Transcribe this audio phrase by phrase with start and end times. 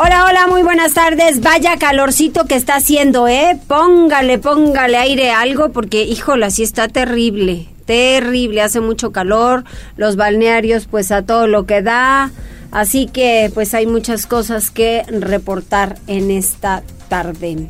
[0.00, 1.40] Hola, hola, muy buenas tardes.
[1.40, 3.58] Vaya calorcito que está haciendo, ¿eh?
[3.66, 9.64] Póngale, póngale aire algo porque, híjole, así está terrible, terrible, hace mucho calor,
[9.96, 12.30] los balnearios pues a todo lo que da,
[12.70, 17.66] así que pues hay muchas cosas que reportar en esta tarde.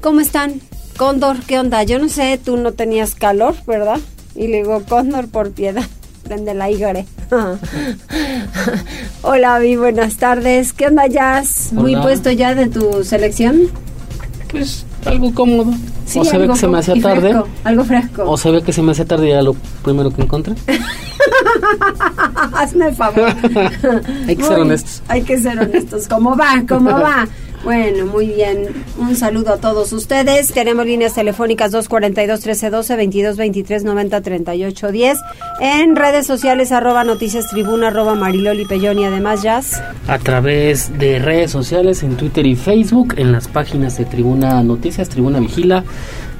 [0.00, 0.62] ¿Cómo están?
[0.96, 1.82] Cóndor, ¿qué onda?
[1.82, 4.00] Yo no sé, tú no tenías calor, ¿verdad?
[4.34, 5.84] Y le digo, Cóndor, por piedad,
[6.28, 7.06] prende la igre.
[9.22, 10.72] Hola, Vi, buenas tardes.
[10.74, 11.72] ¿Qué onda, Jazz?
[11.72, 12.02] ¿Muy Hola.
[12.04, 13.62] puesto ya de tu selección?
[14.50, 15.72] Pues algo cómodo.
[16.06, 17.20] Sí, o se ve que se me hacía tarde.
[17.30, 18.22] fresco, algo fresco.
[18.30, 20.54] O se ve que se me hacía tarde y era lo primero que encontré.
[22.54, 23.26] Hazme el favor.
[24.26, 25.02] Hay que ser Muy- honestos.
[25.08, 26.08] Hay que ser honestos.
[26.08, 26.62] ¿Cómo va?
[26.68, 27.26] ¿Cómo va?
[27.64, 28.68] Bueno, muy bien.
[28.98, 30.52] Un saludo a todos ustedes.
[30.52, 33.34] Tenemos líneas telefónicas 242-1312,
[33.84, 35.16] 2223-903810.
[35.60, 39.82] En redes sociales, arroba noticias tribuna, arroba mariloli Pellón y además jazz.
[40.06, 45.08] A través de redes sociales, en Twitter y Facebook, en las páginas de Tribuna Noticias,
[45.08, 45.84] Tribuna Vigila,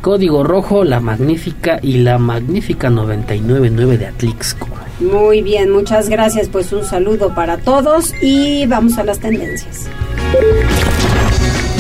[0.01, 4.69] Código Rojo, La Magnífica y La Magnífica 999 de Atlixco.
[5.01, 6.49] Muy bien, muchas gracias.
[6.49, 9.89] Pues un saludo para todos y vamos a las tendencias.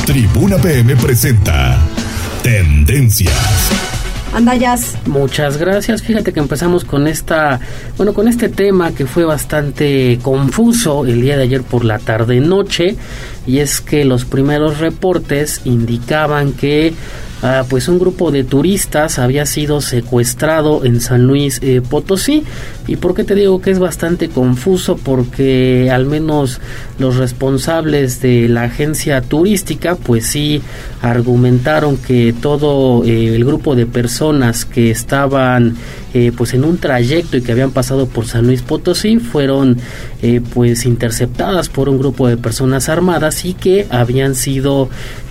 [0.09, 1.79] Tribuna PM presenta
[2.43, 3.71] Tendencias.
[4.33, 4.97] Anda, jazz.
[5.05, 6.03] Muchas gracias.
[6.03, 7.61] Fíjate que empezamos con esta,
[7.99, 12.41] bueno, con este tema que fue bastante confuso el día de ayer por la tarde
[12.41, 12.97] noche
[13.47, 16.95] y es que los primeros reportes indicaban que
[17.43, 22.45] ah, pues un grupo de turistas había sido secuestrado en San Luis eh, Potosí.
[22.87, 26.61] Y por qué te digo que es bastante confuso porque al menos
[26.99, 30.63] los responsables de la agencia turística pues sí
[31.03, 35.77] argumentaron que todo eh, el grupo de personas que estaban
[36.15, 39.77] eh, pues en un trayecto y que habían pasado por San Luis Potosí fueron
[40.23, 44.89] eh, pues interceptadas por un grupo de personas armadas y que habían sido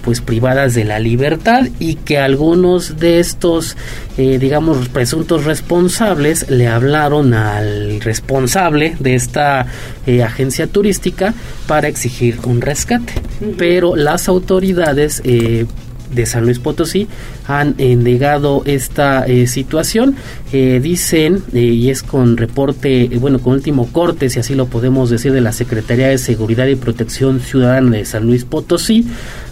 [0.08, 3.76] pues privadas de la libertad y que algunos de estos
[4.18, 9.68] eh, digamos presuntos responsables le hablaron al responsable de esta
[10.06, 11.34] eh, agencia turística
[11.68, 13.16] para exigir un rescate
[13.58, 15.66] pero las autoridades eh,
[16.12, 17.08] de San Luis Potosí
[17.48, 20.16] han eh, negado esta eh, situación.
[20.54, 25.34] Eh, dicen, y es con reporte, bueno, con último corte, si así lo podemos decir,
[25.34, 29.08] de la Secretaría de Seguridad y Protección Ciudadana de San Luis Potosí,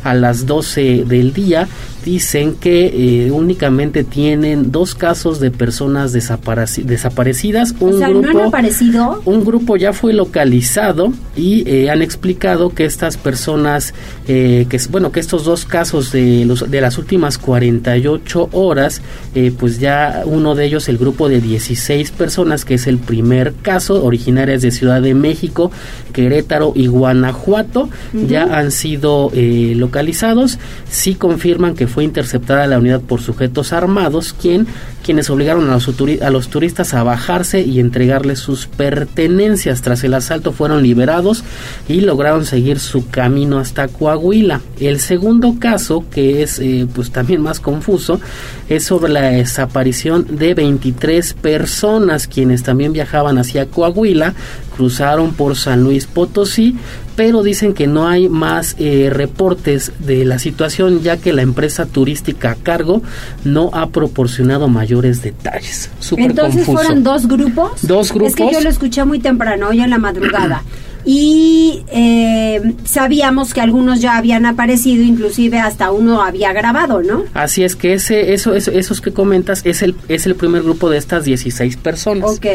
[0.06, 1.68] a las 12 del día,
[2.06, 7.74] dicen que eh, únicamente tienen dos casos de personas desapareci- desaparecidas.
[7.80, 9.22] Un o sea, grupo, ¿no han aparecido?
[9.26, 13.94] un grupo ya fue localizado y eh, han explicado que estas personas,
[14.28, 19.02] eh, que es- bueno, que estos dos casos de, los, de las últimas 48 horas,
[19.34, 23.54] eh, pues ya uno de ellos, el grupo de 16 personas, que es el primer
[23.64, 25.72] caso, originarias de Ciudad de México,
[26.14, 27.90] Querétaro y Guanajuato,
[28.28, 30.60] ya han sido eh, localizados.
[30.90, 34.68] Sí confirman que fue interceptada la unidad por sujetos armados, quien,
[35.06, 35.90] quienes obligaron a los,
[36.22, 39.82] a los turistas a bajarse y entregarles sus pertenencias.
[39.82, 41.46] Tras el asalto fueron liberados
[41.88, 44.60] y lograron seguir su camino hasta Coahuila.
[44.82, 48.20] El segundo caso, que es eh, pues también más confuso,
[48.68, 54.34] es sobre la desaparición de 23 personas quienes también viajaban hacia Coahuila,
[54.76, 56.76] cruzaron por San Luis Potosí,
[57.16, 61.86] pero dicen que no hay más eh, reportes de la situación ya que la empresa
[61.86, 63.02] turística a cargo
[63.44, 65.90] no ha proporcionado mayores detalles.
[66.00, 66.78] Súper Entonces confuso.
[66.84, 67.72] fueron dos grupos.
[67.82, 68.52] Dos Es que grupos.
[68.52, 70.64] yo lo escuché muy temprano, hoy en la madrugada.
[71.08, 77.24] Y eh, sabíamos que algunos ya habían aparecido, inclusive hasta uno había grabado, ¿no?
[77.36, 80.90] Así es que ese, eso, eso- esos que comentas es el, es el primer grupo
[80.90, 82.32] de estas 16 personas.
[82.32, 82.46] Ok.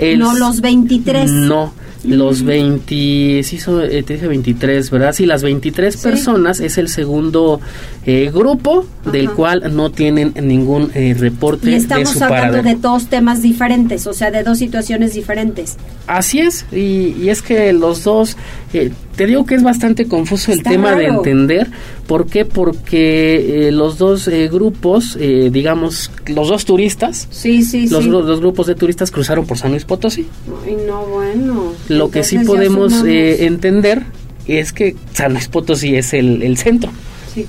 [0.00, 1.30] El- no los 23.
[1.30, 1.72] No,
[2.04, 5.12] los 20, sí, son, eh, te dije 23, ¿verdad?
[5.12, 6.02] Sí, las 23 Sí.
[6.02, 7.60] personas es el segundo
[8.04, 12.76] eh, grupo del cual no tienen ningún eh, reporte Y de estamos su hablando paradero.
[12.76, 15.76] de dos temas diferentes, o sea, de dos situaciones diferentes.
[16.08, 18.36] Así es, y, y es que los dos,
[18.72, 21.68] eh, te digo que es bastante confuso el Está tema de entender.
[22.06, 22.44] ¿Por qué?
[22.44, 28.10] Porque eh, los dos eh, grupos, eh, digamos, los dos turistas, Sí, sí, los, sí.
[28.10, 30.26] dos grupos de turistas cruzaron por San Luis Potosí.
[30.66, 31.72] Ay, no, bueno.
[31.88, 34.02] Lo que sí podemos eh, entender
[34.46, 36.90] es que San Luis Potosí es el, el centro.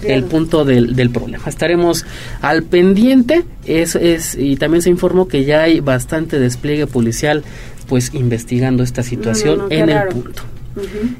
[0.03, 1.44] el punto del, del, problema.
[1.47, 2.05] Estaremos
[2.41, 7.44] al pendiente es, es, y también se informó que ya hay bastante despliegue policial
[7.88, 10.44] pues investigando esta situación en el punto.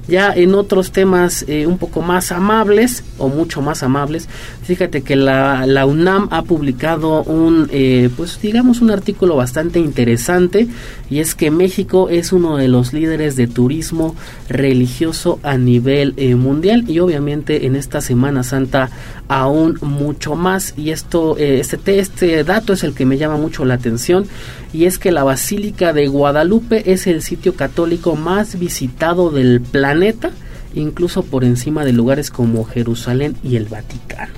[0.08, 4.28] Ya en otros temas eh, un poco más amables o mucho más amables,
[4.64, 10.68] fíjate que la, UNAM ha publicado un, eh, pues digamos, un artículo bastante interesante
[11.10, 14.16] y es que México es uno de los líderes de turismo
[14.50, 18.90] religioso a nivel eh, mundial y obviamente en esta Semana Santa
[19.28, 20.74] aún mucho más.
[20.78, 24.26] Y esto, este, este dato es el que me llama mucho la atención
[24.74, 30.32] y es que la Basílica de Guadalupe es el sitio católico más visitado del planeta
[30.76, 34.34] incluso por encima de lugares como Jerusalén y el Vaticano.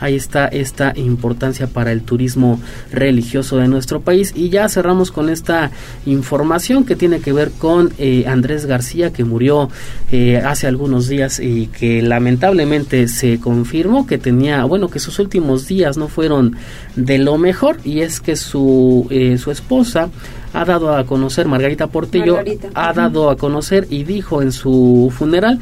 [0.00, 2.60] Ahí está esta importancia para el turismo
[2.90, 4.32] religioso de nuestro país.
[4.34, 5.70] Y ya cerramos con esta
[6.06, 9.70] información que tiene que ver con eh, Andrés García, que murió
[10.10, 15.68] eh, hace algunos días y que lamentablemente se confirmó que tenía, bueno, que sus últimos
[15.68, 16.56] días no fueron
[16.96, 20.10] de lo mejor y es que su, eh, su esposa
[20.52, 22.38] ha dado a conocer, Margarita Portillo,
[22.74, 25.58] ha dado a conocer y dijo en su funeral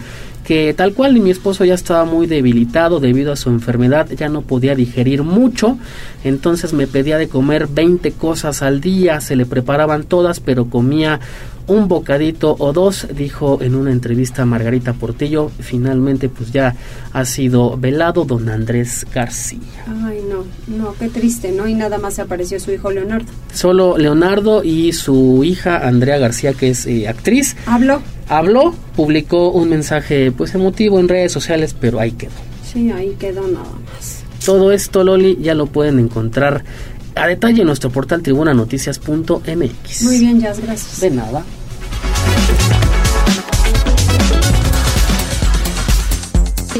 [0.47, 4.43] que tal cual mi esposo ya estaba muy debilitado debido a su enfermedad, ya no
[4.43, 5.77] podía digerir mucho,
[6.23, 11.19] entonces me pedía de comer 20 cosas al día, se le preparaban todas, pero comía
[11.67, 15.51] un bocadito o dos, dijo en una entrevista Margarita Portillo.
[15.61, 16.75] Finalmente, pues ya
[17.13, 19.61] ha sido velado don Andrés García.
[19.87, 20.45] Ay, no,
[20.77, 21.67] no, qué triste, ¿no?
[21.67, 23.27] Y nada más apareció su hijo Leonardo.
[23.53, 27.57] Solo Leonardo y su hija Andrea García, que es eh, actriz.
[27.67, 32.33] Habló habló, publicó un mensaje pues emotivo en redes sociales, pero ahí quedó.
[32.65, 34.25] Sí, ahí quedó nada más.
[34.45, 36.65] Todo esto, Loli, ya lo pueden encontrar
[37.15, 40.03] a detalle en nuestro portal tribunanoticias.mx.
[40.03, 41.01] Muy bien, Jazz, gracias.
[41.01, 41.45] De nada.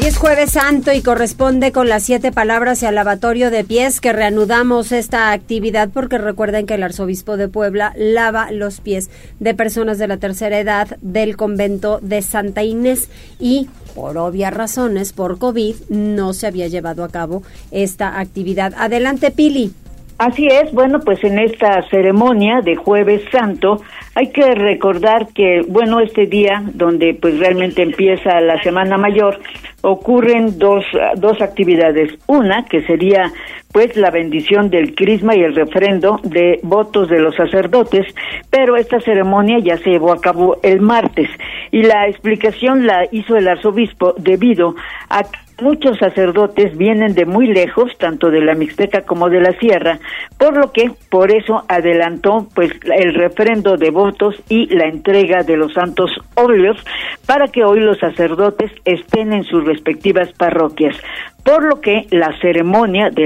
[0.07, 4.13] Es jueves santo y corresponde con las siete palabras y al lavatorio de pies que
[4.13, 9.09] reanudamos esta actividad porque recuerden que el arzobispo de Puebla lava los pies
[9.41, 15.11] de personas de la tercera edad del convento de Santa Inés y por obvias razones,
[15.11, 18.73] por COVID, no se había llevado a cabo esta actividad.
[18.77, 19.73] Adelante, Pili.
[20.17, 23.83] Así es, bueno, pues en esta ceremonia de jueves santo
[24.15, 29.39] hay que recordar que, bueno, este día donde pues realmente empieza la Semana Mayor,
[29.81, 30.83] ocurren dos,
[31.17, 32.17] dos actividades.
[32.25, 33.31] Una, que sería
[33.71, 38.07] pues la bendición del crisma y el refrendo de votos de los sacerdotes,
[38.49, 41.29] pero esta ceremonia ya se llevó a cabo el martes
[41.71, 44.73] y la explicación la hizo el arzobispo debido
[45.09, 49.53] a que muchos sacerdotes vienen de muy lejos, tanto de la Mixteca como de la
[49.59, 49.99] Sierra,
[50.37, 55.57] por lo que por eso adelantó pues el refrendo de votos y la entrega de
[55.57, 56.77] los santos óleos
[57.25, 60.95] para que hoy los sacerdotes estén en sus respectivas parroquias.
[61.43, 63.25] Por lo que la ceremonia de,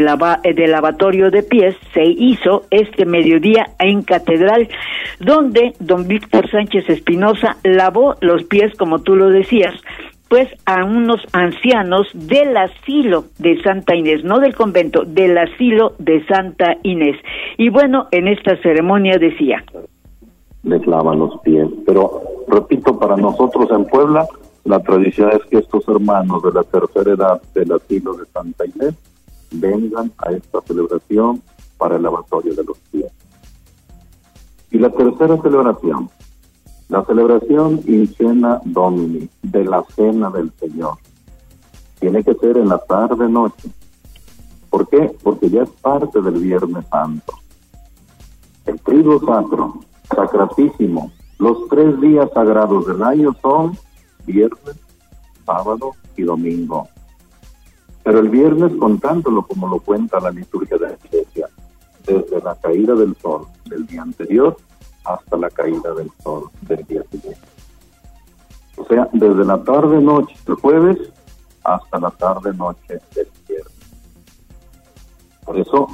[0.68, 4.70] lavatorio de pies se hizo este mediodía en Catedral,
[5.20, 9.74] donde don Víctor Sánchez Espinosa lavó los pies, como tú lo decías,
[10.32, 16.26] pues a unos ancianos del asilo de Santa Inés, no del convento, del asilo de
[16.26, 17.18] Santa Inés.
[17.58, 19.62] Y bueno, en esta ceremonia decía.
[20.64, 24.26] Les lava los pies, pero repito, para nosotros en Puebla
[24.64, 28.96] la tradición es que estos hermanos de la tercera edad del asilo de Santa Inés
[29.52, 31.42] vengan a esta celebración
[31.78, 33.12] para el lavatorio de los pies.
[34.72, 36.10] Y la tercera celebración,
[36.92, 40.98] la celebración in cena domini, de la cena del Señor,
[42.02, 43.70] tiene que ser en la tarde-noche.
[44.70, 45.16] ¿Por qué?
[45.24, 47.34] Porque ya es parte del Viernes Santo.
[48.66, 49.80] El trigo sacro,
[50.14, 53.78] sacratísimo, los tres días sagrados del año son
[54.26, 54.76] viernes,
[55.46, 56.90] sábado y domingo.
[58.04, 61.48] Pero el viernes contándolo como lo cuenta la liturgia de la iglesia,
[62.06, 64.58] desde la caída del sol del día anterior
[65.06, 67.42] hasta la caída del sol del día siguiente.
[68.78, 70.98] O sea, desde la tarde-noche del jueves
[71.64, 73.74] hasta la tarde-noche del viernes.
[75.46, 75.88] Por eso,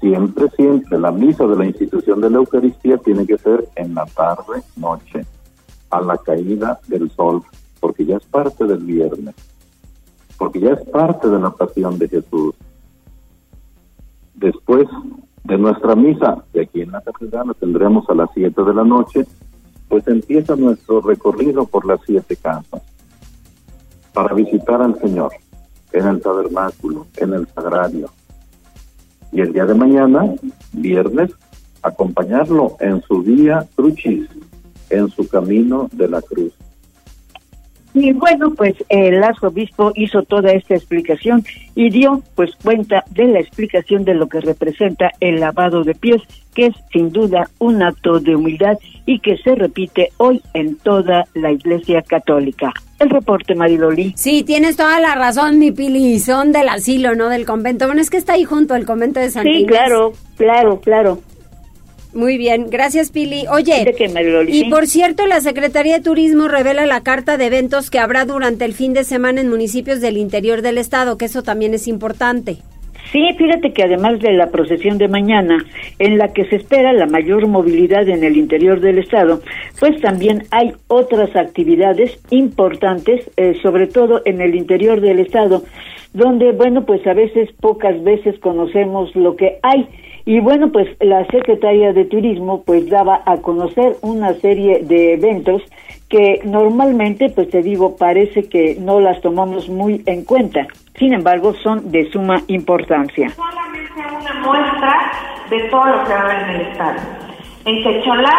[0.00, 4.06] siempre, siempre, la misa de la institución de la Eucaristía tiene que ser en la
[4.06, 5.26] tarde-noche,
[5.90, 7.42] a la caída del sol
[7.80, 9.34] porque ya es parte del viernes,
[10.36, 12.54] porque ya es parte de la pasión de Jesús.
[14.34, 14.86] Después
[15.48, 19.24] de nuestra misa, de aquí en la catedral, tendremos a las 7 de la noche,
[19.88, 22.82] pues empieza nuestro recorrido por las siete casas
[24.12, 25.32] para visitar al Señor
[25.92, 28.10] en el tabernáculo, en el sagrario.
[29.32, 30.34] Y el día de mañana,
[30.74, 31.30] viernes,
[31.80, 34.28] acompañarlo en su día crucis,
[34.90, 36.52] en su camino de la cruz
[37.94, 43.40] Y bueno, pues el arzobispo hizo toda esta explicación y dio pues cuenta de la
[43.40, 46.22] explicación de lo que representa el lavado de pies,
[46.54, 51.24] que es sin duda un acto de humildad y que se repite hoy en toda
[51.34, 52.72] la Iglesia Católica.
[52.98, 54.12] El reporte, Mariloli.
[54.16, 57.86] Sí, tienes toda la razón, mi Pili, son del asilo, no del convento.
[57.86, 61.20] Bueno, es que está ahí junto al convento de San Sí, claro, claro, claro.
[62.14, 63.44] Muy bien, gracias Pili.
[63.52, 63.94] Oye,
[64.48, 68.64] y por cierto, la Secretaría de Turismo revela la carta de eventos que habrá durante
[68.64, 72.58] el fin de semana en municipios del interior del estado, que eso también es importante.
[73.12, 75.64] Sí, fíjate que además de la procesión de mañana,
[75.98, 79.40] en la que se espera la mayor movilidad en el interior del estado,
[79.80, 85.62] pues también hay otras actividades importantes, eh, sobre todo en el interior del estado,
[86.12, 89.88] donde, bueno, pues a veces, pocas veces conocemos lo que hay
[90.28, 95.62] y bueno, pues la secretaria de Turismo pues daba a conocer una serie de eventos
[96.10, 100.66] que normalmente, pues te digo, parece que no las tomamos muy en cuenta.
[100.98, 103.30] Sin embargo, son de suma importancia.
[103.30, 105.12] Solamente una muestra
[105.48, 106.98] de todo lo que haber en el estado.
[107.64, 108.34] En Quecholá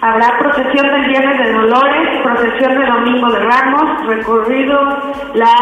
[0.00, 4.80] habrá procesión del Viernes de Dolores, procesión de Domingo de Ramos, recorrido
[5.34, 5.54] la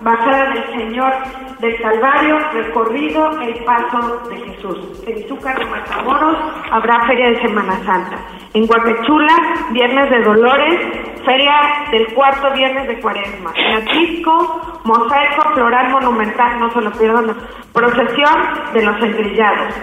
[0.00, 1.12] Bajada del Señor
[1.58, 5.02] del Calvario, recorrido el paso de Jesús.
[5.06, 6.38] En Izúcar de Matamoros
[6.70, 8.16] habrá Feria de Semana Santa.
[8.54, 9.36] En Guapechula,
[9.72, 10.80] Viernes de Dolores,
[11.22, 11.54] Feria
[11.90, 13.52] del cuarto Viernes de Cuaresma.
[13.54, 17.36] En Atlisco, Mosaico Floral Monumental, no se lo pierdan,
[17.74, 18.34] procesión
[18.72, 19.74] de los engrillados.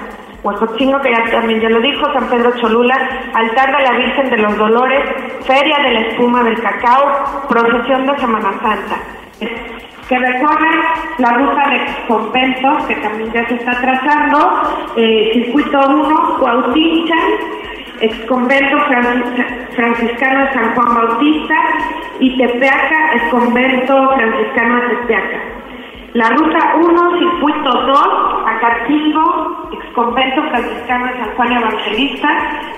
[0.41, 2.95] Huejotzingo, que ya también ya lo dijo, San Pedro Cholula,
[3.36, 5.03] altar de la Virgen de los Dolores,
[5.45, 8.97] Feria de la Espuma del Cacao, procesión de Semana Santa
[10.07, 10.69] que recorre
[11.17, 14.61] la ruta de conventos, que también ya se está trazando,
[14.95, 17.15] eh, circuito 1, Cuautincha,
[17.99, 18.77] ex convento
[19.75, 21.55] franciscano de San Juan Bautista,
[22.19, 25.39] y Tepeaca, ex convento franciscano de Tepeaca.
[26.13, 27.99] La ruta 1, circuito 2,
[28.47, 32.29] Acatingo, ex convento franciscano de San Juan Evangelista,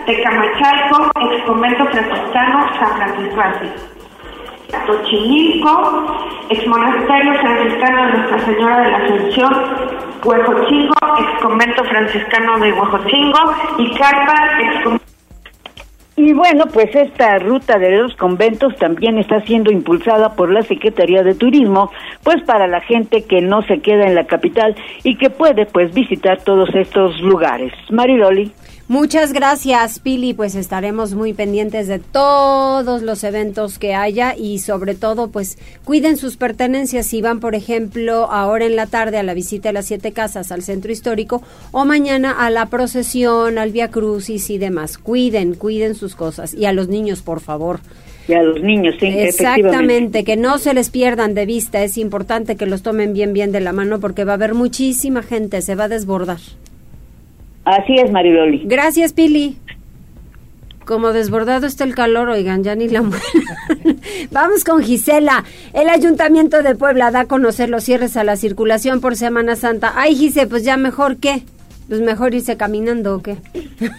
[0.05, 3.98] Tecamachalco, ex convento franciscano San Francisco.
[4.85, 6.05] Tochimilco,
[6.49, 9.53] ex monasterio franciscano de Nuestra Señora de la Asunción,
[10.23, 14.99] Huejochingo, ex convento franciscano de Huejochingo y Carpa, ex
[16.21, 21.23] y bueno, pues esta ruta de los conventos también está siendo impulsada por la Secretaría
[21.23, 21.91] de Turismo,
[22.23, 25.93] pues para la gente que no se queda en la capital y que puede pues
[25.93, 27.71] visitar todos estos lugares.
[27.89, 28.51] Mariloli.
[28.89, 30.33] Muchas gracias, Pili.
[30.33, 36.17] Pues estaremos muy pendientes de todos los eventos que haya y sobre todo, pues cuiden
[36.17, 39.85] sus pertenencias si van, por ejemplo, ahora en la tarde a la visita de las
[39.85, 44.97] siete casas al centro histórico o mañana a la procesión, al Via Crucis y demás.
[44.97, 47.81] Cuiden, cuiden sus cosas y a los niños, por favor.
[48.27, 51.83] Y a los niños, sí, Exactamente, que no se les pierdan de vista.
[51.83, 55.21] Es importante que los tomen bien, bien de la mano porque va a haber muchísima
[55.21, 56.39] gente, se va a desbordar.
[57.65, 58.63] Así es, Mariloli.
[58.65, 59.57] Gracias, Pili.
[60.85, 63.03] Como desbordado está el calor, oigan, ya ni la
[64.31, 65.43] Vamos con Gisela.
[65.73, 69.93] El Ayuntamiento de Puebla da a conocer los cierres a la circulación por Semana Santa.
[69.95, 71.43] Ay, Gise, pues ya mejor qué.
[71.87, 73.37] Pues mejor irse caminando o qué.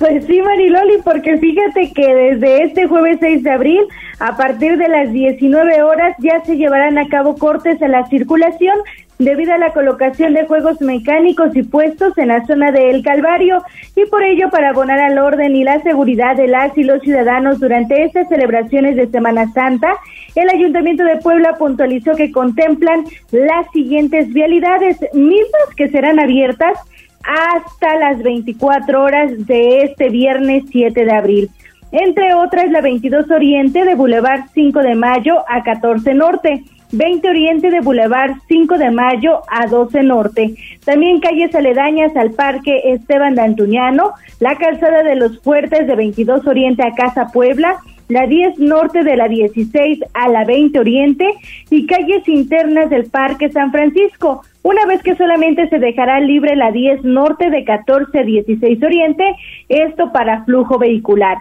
[0.00, 3.82] Pues sí, Mariloli, porque fíjate que desde este jueves 6 de abril,
[4.18, 8.78] a partir de las 19 horas, ya se llevarán a cabo cortes a la circulación
[9.20, 13.62] debido a la colocación de juegos mecánicos y puestos en la zona de El Calvario
[13.94, 17.60] y por ello para abonar al orden y la seguridad de las y los ciudadanos
[17.60, 19.94] durante estas celebraciones de Semana Santa,
[20.34, 26.78] el Ayuntamiento de Puebla puntualizó que contemplan las siguientes vialidades mismas que serán abiertas
[27.22, 31.50] hasta las 24 horas de este viernes 7 de abril.
[31.92, 37.70] Entre otras, la 22 Oriente de Boulevard 5 de Mayo a 14 Norte, 20 Oriente
[37.70, 40.54] de Boulevard 5 de Mayo a 12 Norte.
[40.84, 46.46] También calles aledañas al Parque Esteban de Antuñano, la calzada de los Fuertes de 22
[46.46, 47.78] Oriente a Casa Puebla,
[48.08, 51.26] la 10 Norte de la 16 a la 20 Oriente
[51.70, 54.42] y calles internas del Parque San Francisco.
[54.62, 59.24] Una vez que solamente se dejará libre la 10 Norte de 14 a 16 Oriente,
[59.68, 61.38] esto para flujo vehicular.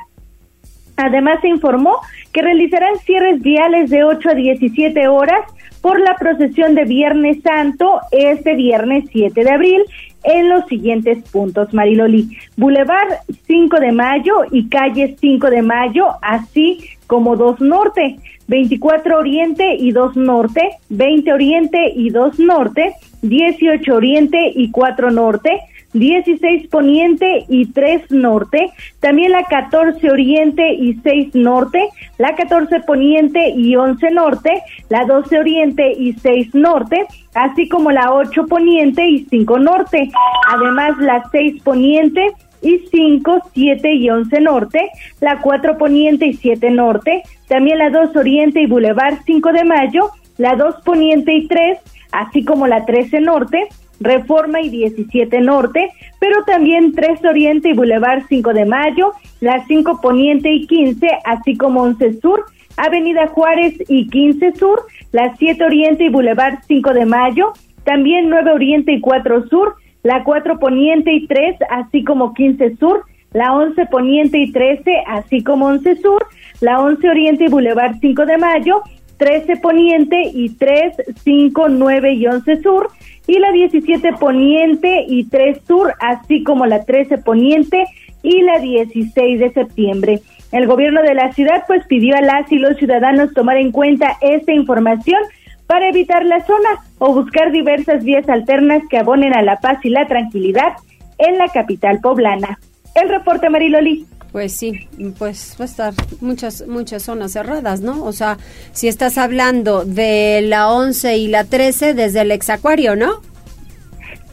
[1.02, 1.98] Además, se informó
[2.34, 5.42] que realizarán cierres viales de 8 a 17 horas
[5.82, 9.82] por la procesión de Viernes Santo este viernes 7 de abril
[10.24, 12.38] en los siguientes puntos, Mariloli.
[12.58, 18.18] Boulevard 5 de Mayo y calle 5 de Mayo, así como 2 Norte,
[18.50, 25.62] 24 Oriente y 2 Norte, 20 Oriente y 2 Norte, 18 Oriente y 4 Norte,
[25.94, 28.70] 16 poniente y 3 norte,
[29.00, 35.40] también la 14 oriente y 6 norte, la 14 poniente y 11 norte, la 12
[35.40, 40.12] oriente y 6 norte, así como la 8 poniente y 5 norte,
[40.48, 42.28] además la 6 poniente
[42.62, 44.90] y 5, 7 y 11 norte,
[45.22, 50.12] la 4 poniente y 7 norte, también la 2 oriente y bulevar 5 de mayo,
[50.38, 51.80] la 2 poniente y 3,
[52.12, 53.68] así como la 13 norte,
[54.00, 55.90] Reforma y 17 Norte,
[56.20, 61.58] pero también 3 Oriente y Boulevard 5 de Mayo, la 5 Poniente y 15, así
[61.58, 62.46] como 11 Sur,
[62.78, 67.54] Avenida Juárez y 15 Sur, la 7 Oriente y Boulevard 5 de Mayo,
[67.84, 73.04] también 9 Oriente y 4 Sur, la 4 Poniente y 3, así como 15 Sur,
[73.34, 76.26] la 11 Poniente y 13, así como 11 Sur,
[76.62, 78.82] la 11 Oriente y Boulevard 5 de Mayo,
[79.20, 82.90] 13 Poniente y 3, 5, 9 y 11 Sur,
[83.28, 87.86] y la 17 Poniente y 3 Sur, así como la 13 Poniente
[88.24, 90.22] y la 16 de septiembre.
[90.52, 94.18] El gobierno de la ciudad pues pidió a las y los ciudadanos tomar en cuenta
[94.22, 95.22] esta información
[95.68, 99.90] para evitar la zona o buscar diversas vías alternas que abonen a la paz y
[99.90, 100.74] la tranquilidad
[101.20, 102.58] en la capital poblana.
[102.96, 104.06] El reporte Mariloli.
[104.32, 108.04] Pues sí, pues va a estar muchas muchas zonas cerradas, ¿no?
[108.04, 108.38] O sea,
[108.74, 113.22] si estás hablando de la 11 y la 13 desde el exacuario, ¿no?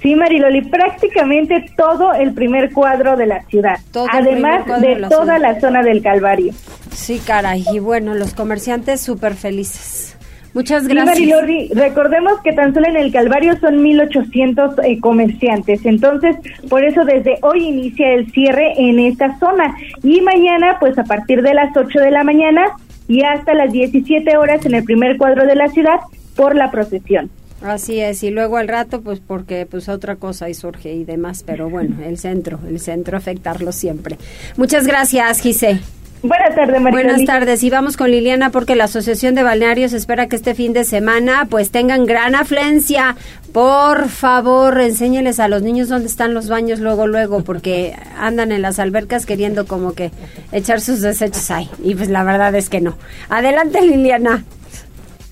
[0.02, 3.78] Sí, Mariloli, prácticamente todo el primer cuadro de la ciudad,
[4.12, 6.52] además de, toda la zona del Calvario.
[6.92, 10.15] Sí, caray, y bueno, los comerciantes súper felices.
[10.56, 11.44] Muchas gracias.
[11.46, 16.34] Sí, recordemos que tan solo en el Calvario son 1.800 eh, comerciantes, entonces
[16.70, 21.42] por eso desde hoy inicia el cierre en esta zona y mañana pues a partir
[21.42, 22.68] de las 8 de la mañana
[23.06, 26.00] y hasta las 17 horas en el primer cuadro de la ciudad
[26.34, 27.28] por la procesión.
[27.60, 31.42] Así es, y luego al rato, pues porque pues otra cosa y surge y demás,
[31.46, 34.16] pero bueno, el centro, el centro afectarlo siempre.
[34.56, 35.80] Muchas gracias, Gise.
[36.23, 37.02] Buenas tardes, María.
[37.02, 37.62] Buenas tardes.
[37.62, 41.46] Y vamos con Liliana porque la Asociación de Balnearios espera que este fin de semana
[41.49, 43.16] pues tengan gran afluencia.
[43.52, 48.62] Por favor, enséñeles a los niños dónde están los baños luego, luego, porque andan en
[48.62, 50.11] las albercas queriendo como que
[50.52, 51.70] echar sus desechos ahí.
[51.83, 52.96] Y pues la verdad es que no.
[53.29, 54.44] Adelante, Liliana.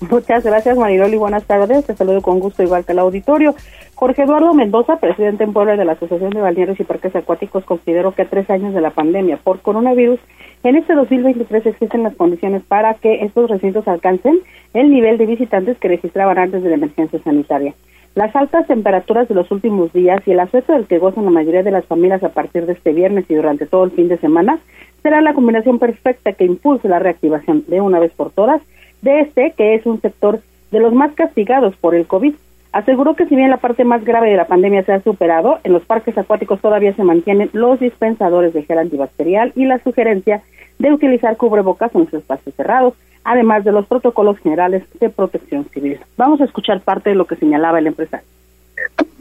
[0.09, 1.17] Muchas gracias, Mariloli.
[1.17, 1.85] Buenas tardes.
[1.85, 3.55] Te saludo con gusto, igual que el auditorio.
[3.95, 8.11] Jorge Eduardo Mendoza, presidente en Puebla de la Asociación de Balnearios y Parques Acuáticos, consideró
[8.11, 10.19] que a tres años de la pandemia por coronavirus,
[10.63, 14.39] en este 2023 existen las condiciones para que estos recintos alcancen
[14.73, 17.73] el nivel de visitantes que registraban antes de la emergencia sanitaria.
[18.15, 21.63] Las altas temperaturas de los últimos días y el aspecto del que gozan la mayoría
[21.63, 24.59] de las familias a partir de este viernes y durante todo el fin de semana
[25.03, 28.61] será la combinación perfecta que impulse la reactivación de una vez por todas
[29.01, 32.33] de este, que es un sector de los más castigados por el COVID.
[32.75, 35.71] Aseguró que si bien la parte más grave de la pandemia se ha superado, en
[35.71, 40.43] los parques acuáticos todavía se mantienen los dispensadores de gel antibacterial y la sugerencia
[40.77, 46.01] de utilizar cubrebocas en los espacios cerrados, además de los protocolos generales de protección civil.
[46.17, 48.27] Vamos a escuchar parte de lo que señalaba el empresario.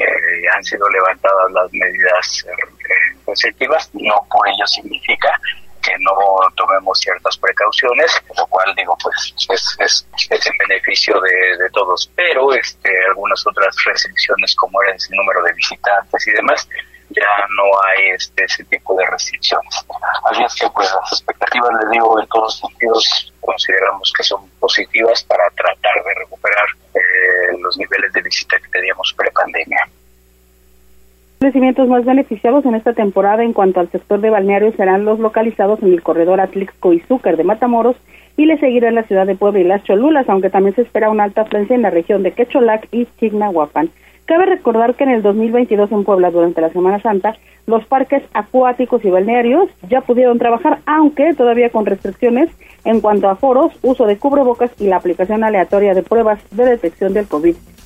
[0.01, 0.05] Eh,
[0.53, 5.31] han sido levantadas las medidas eh, restrictivas, no por ello significa
[5.85, 6.14] que no
[6.57, 12.11] tomemos ciertas precauciones, lo cual digo pues es, es, es en beneficio de, de, todos,
[12.14, 16.68] pero este algunas otras restricciones como era el número de visitantes y demás
[17.11, 19.85] ya no hay este ese tipo de restricciones.
[20.25, 25.23] Así es que pues las expectativas, les digo, en todos sentidos consideramos que son positivas
[25.25, 29.88] para tratar de recuperar eh, los niveles de visita que teníamos pre-pandemia
[31.44, 35.83] establecimientos más beneficiados en esta temporada en cuanto al sector de balnearios serán los localizados
[35.83, 37.96] en el corredor Atlixco y Zúcar de Matamoros
[38.38, 41.24] y le seguirán la ciudad de Puebla y las Cholulas, aunque también se espera una
[41.24, 43.90] alta afluencia en la región de Quecholac y Chignahuapan.
[44.24, 47.35] Cabe recordar que en el 2022 en Puebla, durante la Semana Santa,
[47.66, 52.48] los parques acuáticos y balnearios ya pudieron trabajar, aunque todavía con restricciones
[52.87, 57.12] en cuanto a foros, uso de cubrebocas y la aplicación aleatoria de pruebas de detección
[57.12, 57.26] del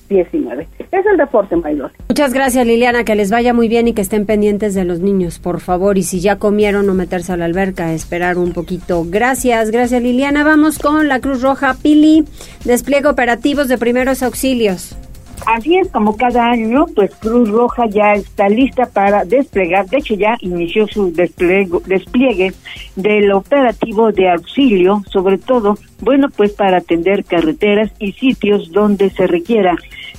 [0.09, 0.67] COVID-19.
[0.91, 1.91] Es el deporte, Maylor.
[2.09, 3.05] Muchas gracias, Liliana.
[3.05, 5.99] Que les vaya muy bien y que estén pendientes de los niños, por favor.
[5.99, 9.05] Y si ya comieron, no meterse a la alberca, esperar un poquito.
[9.09, 10.45] Gracias, gracias, Liliana.
[10.45, 12.25] Vamos con la Cruz Roja Pili.
[12.65, 14.97] Despliegue operativos de primeros auxilios.
[15.47, 20.15] Así es, como cada año, pues Cruz Roja ya está lista para desplegar, de hecho
[20.15, 22.53] ya inició su despliegue,
[22.97, 29.27] del operativo de auxilio, sobre todo, bueno, pues para atender carreteras y sitios donde se
[29.27, 29.77] requiera.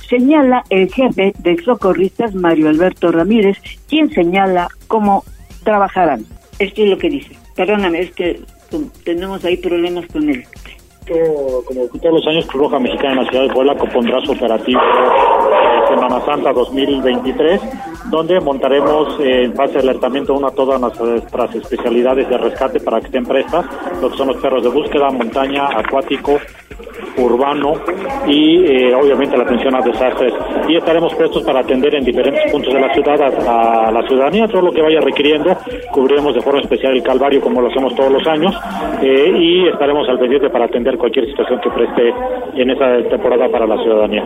[0.08, 5.24] Señala el jefe de socorristas, Mario Alberto Ramírez, quien señala cómo
[5.62, 6.24] trabajarán.
[6.58, 7.36] Esto es lo que dice.
[7.54, 8.40] Perdóname, es que
[9.04, 10.44] tenemos ahí problemas con él
[11.66, 14.80] como todos los años, Cruz Roja Mexicana en la ciudad de Puebla compondrá su operativo
[15.88, 17.60] Semana Santa 2023
[18.10, 23.06] donde montaremos eh, en fase de alertamiento una todas nuestras especialidades de rescate para que
[23.06, 23.64] estén prestas,
[24.00, 26.38] lo que son los perros de búsqueda, montaña, acuático,
[27.16, 27.74] urbano
[28.26, 30.32] y eh, obviamente la atención a desastres.
[30.68, 34.62] Y estaremos prestos para atender en diferentes puntos de la ciudad a, la ciudadanía, todo
[34.62, 35.56] lo que vaya requiriendo.
[35.92, 38.54] Cubriremos de forma especial el Calvario como lo hacemos todos los años
[39.02, 42.14] eh, y estaremos al pendiente para atender cualquier situación que preste
[42.54, 44.24] en esa temporada para la ciudadanía.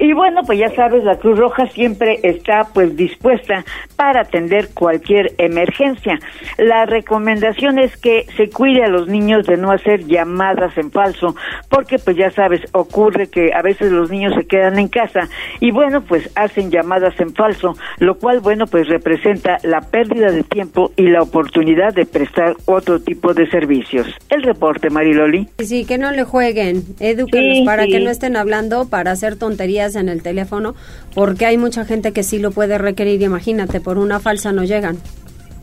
[0.00, 3.64] Y bueno, pues ya sabes, la Cruz Roja siempre está pues dispuesta
[3.96, 6.18] para atender cualquier emergencia.
[6.56, 11.34] La recomendación es que se cuide a los niños de no hacer llamadas en falso,
[11.68, 15.72] porque pues ya sabes, ocurre que a veces los niños se quedan en casa y
[15.72, 20.92] bueno, pues hacen llamadas en falso, lo cual bueno, pues representa la pérdida de tiempo
[20.96, 24.06] y la oportunidad de prestar otro tipo de servicios.
[24.30, 25.48] El reporte, Mariloli.
[25.58, 30.08] Sí, que no le jueguen, edúquenlos para que no estén hablando para hacer tonterías en
[30.08, 30.74] el teléfono,
[31.14, 34.98] porque hay mucha gente que sí lo puede requerir, imagínate, por una falsa no llegan.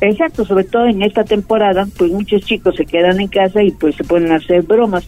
[0.02, 3.96] Exacto, sobre todo en esta temporada, pues muchos chicos se quedan en casa y pues
[3.96, 5.08] se pueden hacer bromas.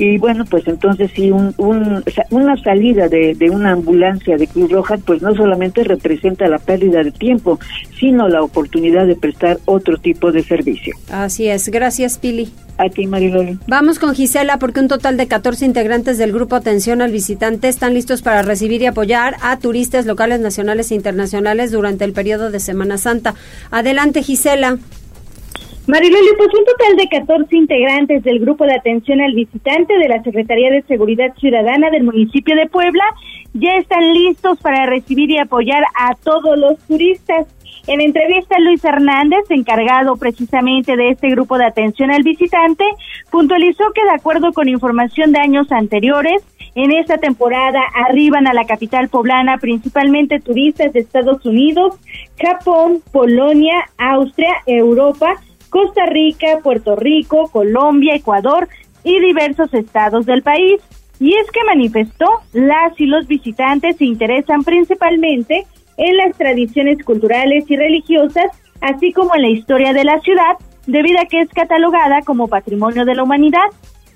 [0.00, 4.96] Y bueno, pues entonces sí, un, una salida de, de, una ambulancia de Cruz Roja,
[4.96, 7.60] pues no solamente representa la pérdida de tiempo,
[7.98, 10.96] sino la oportunidad de prestar otro tipo de servicio.
[11.10, 12.50] Así es, gracias Pili.
[12.78, 13.58] A ti, Mariloli.
[13.66, 17.92] Vamos con Gisela porque un total de 14 integrantes del grupo Atención al Visitante están
[17.92, 22.58] listos para recibir y apoyar a turistas locales, nacionales e internacionales durante el periodo de
[22.58, 23.34] Semana Santa.
[23.70, 24.78] Adelante, Gisela.
[25.90, 30.22] Mariloli, pues un total de 14 integrantes del grupo de atención al visitante de la
[30.22, 33.04] Secretaría de Seguridad Ciudadana del municipio de Puebla
[33.54, 37.48] ya están listos para recibir y apoyar a todos los turistas.
[37.88, 42.84] En entrevista, Luis Hernández, encargado precisamente de este grupo de atención al visitante,
[43.32, 46.40] puntualizó que de acuerdo con información de años anteriores,
[46.76, 51.96] en esta temporada arriban a la capital poblana principalmente turistas de Estados Unidos,
[52.40, 55.34] Japón, Polonia, Austria, Europa,
[55.70, 58.68] Costa Rica, Puerto Rico, Colombia, Ecuador
[59.04, 60.80] y diversos estados del país.
[61.18, 67.64] Y es que manifestó, las y los visitantes se interesan principalmente en las tradiciones culturales
[67.68, 68.46] y religiosas,
[68.80, 70.56] así como en la historia de la ciudad,
[70.86, 73.68] debido a que es catalogada como Patrimonio de la Humanidad.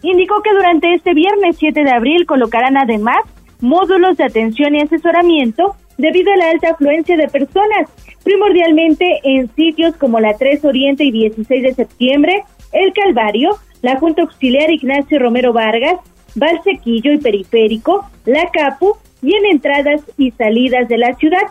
[0.02, 3.18] Indicó que durante este viernes 7 de abril colocarán además
[3.60, 7.88] módulos de atención y asesoramiento debido a la alta afluencia de personas,
[8.22, 14.22] primordialmente en sitios como la 3 Oriente y 16 de septiembre, El Calvario, la Junta
[14.22, 16.00] Auxiliar Ignacio Romero Vargas,
[16.34, 21.42] Valsequillo y Periférico, La Capu y en entradas y salidas de la ciudad.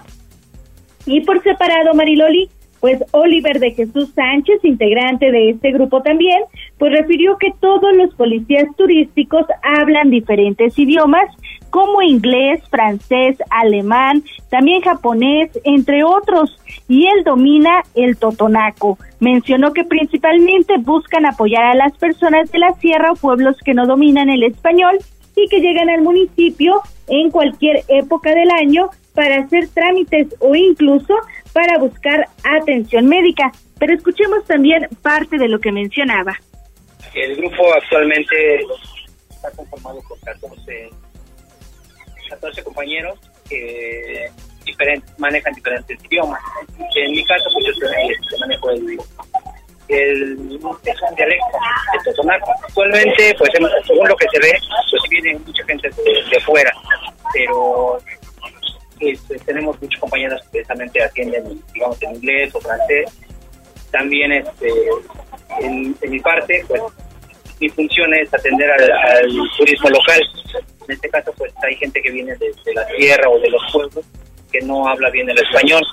[1.06, 2.50] Y por separado, Mariloli,
[2.84, 6.42] pues Oliver de Jesús Sánchez, integrante de este grupo también,
[6.78, 11.32] pues refirió que todos los policías turísticos hablan diferentes idiomas,
[11.70, 18.98] como inglés, francés, alemán, también japonés, entre otros, y él domina el totonaco.
[19.22, 23.88] Mencionó que principalmente buscan apoyar a las personas de la sierra o pueblos que no
[23.88, 24.98] dominan el español
[25.38, 31.14] y que llegan al municipio en cualquier época del año para hacer trámites o incluso
[31.54, 33.52] para buscar atención médica.
[33.80, 36.40] Pero escuchemos también parte de lo que mencionaba.
[37.14, 38.60] El grupo actualmente
[39.30, 40.90] está conformado por 14,
[42.30, 44.32] 14 compañeros que
[45.18, 46.42] manejan diferentes idiomas.
[46.96, 49.00] En mi caso, pues yo manejo el,
[49.90, 50.78] el, un
[51.16, 51.58] dialecto
[51.94, 52.52] de Totonaco.
[52.64, 53.52] Actualmente, pues
[53.86, 54.58] según lo que se ve,
[54.90, 56.72] pues viene mucha gente de, fuera,
[57.34, 57.98] pero
[59.46, 63.12] tenemos muchos compañeros que precisamente atienden, digamos, en inglés o francés.
[63.92, 64.72] También este,
[65.60, 66.82] en, mi parte, pues
[67.60, 70.22] mi función es atender al, turismo local.
[70.88, 74.06] En este caso, pues hay gente que viene de, la tierra o de los pueblos
[74.52, 75.84] que no habla bien el español.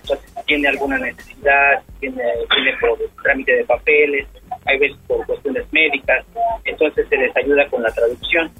[0.00, 2.22] Entonces, tiene alguna necesidad, tiene,
[2.54, 4.26] tiene por trámite de papeles,
[4.64, 6.24] hay veces por cuestiones médicas.
[6.64, 8.50] Entonces, se les ayuda con la traducción.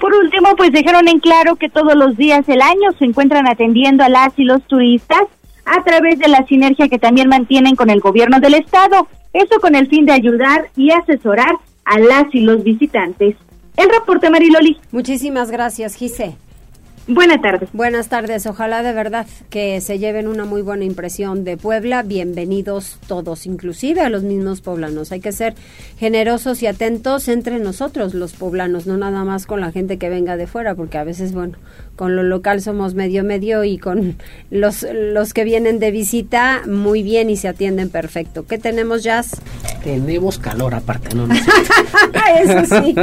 [0.00, 4.02] Por último, pues dejaron en claro que todos los días del año se encuentran atendiendo
[4.02, 5.22] a las y los turistas
[5.66, 9.74] a través de la sinergia que también mantienen con el gobierno del estado, eso con
[9.74, 13.36] el fin de ayudar y asesorar a las y los visitantes.
[13.76, 14.78] El reporte Mariloli.
[14.90, 16.36] Muchísimas gracias, Gise.
[17.12, 17.68] Buenas tardes.
[17.72, 18.46] Buenas tardes.
[18.46, 22.04] Ojalá de verdad que se lleven una muy buena impresión de Puebla.
[22.04, 25.10] Bienvenidos todos, inclusive a los mismos poblanos.
[25.10, 25.56] Hay que ser
[25.98, 30.36] generosos y atentos entre nosotros, los poblanos, no nada más con la gente que venga
[30.36, 31.58] de fuera, porque a veces, bueno,
[31.96, 34.14] con lo local somos medio medio y con
[34.52, 38.46] los, los que vienen de visita muy bien y se atienden perfecto.
[38.46, 39.42] ¿Qué tenemos, Jazz?
[39.82, 41.26] Tenemos calor aparte, ¿no?
[42.40, 42.94] Eso sí.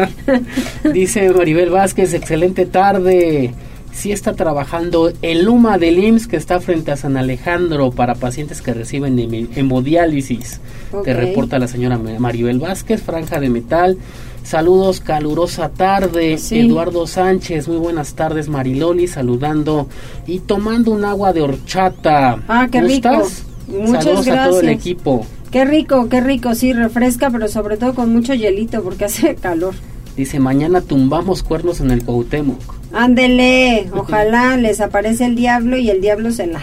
[0.93, 3.53] Dice Maribel Vázquez, excelente tarde.
[3.97, 8.61] Sí está trabajando el Luma del IMSS que está frente a San Alejandro para pacientes
[8.61, 9.17] que reciben
[9.55, 10.61] hemodiálisis.
[11.03, 13.97] Te reporta la señora Ma- Maribel Vázquez, Franja de Metal.
[14.43, 16.37] Saludos, calurosa tarde.
[16.37, 16.59] Sí.
[16.59, 18.47] Eduardo Sánchez, muy buenas tardes.
[18.49, 19.87] Mariloli, saludando
[20.25, 22.37] y tomando un agua de horchata.
[22.47, 23.09] Ah, qué rico.
[23.09, 23.43] ¿Gustas?
[23.67, 25.25] Muchas Saludos a todo el equipo.
[25.51, 29.73] Qué rico, qué rico, sí, refresca, pero sobre todo con mucho hielito porque hace calor.
[30.15, 32.76] Dice, mañana tumbamos cuernos en el Cuauhtémoc.
[32.93, 36.61] Ándele, ojalá les aparece el diablo y el diablo se la...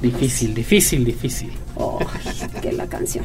[0.00, 1.50] Difícil, difícil, difícil.
[1.76, 1.98] Oh,
[2.62, 3.24] que la canción.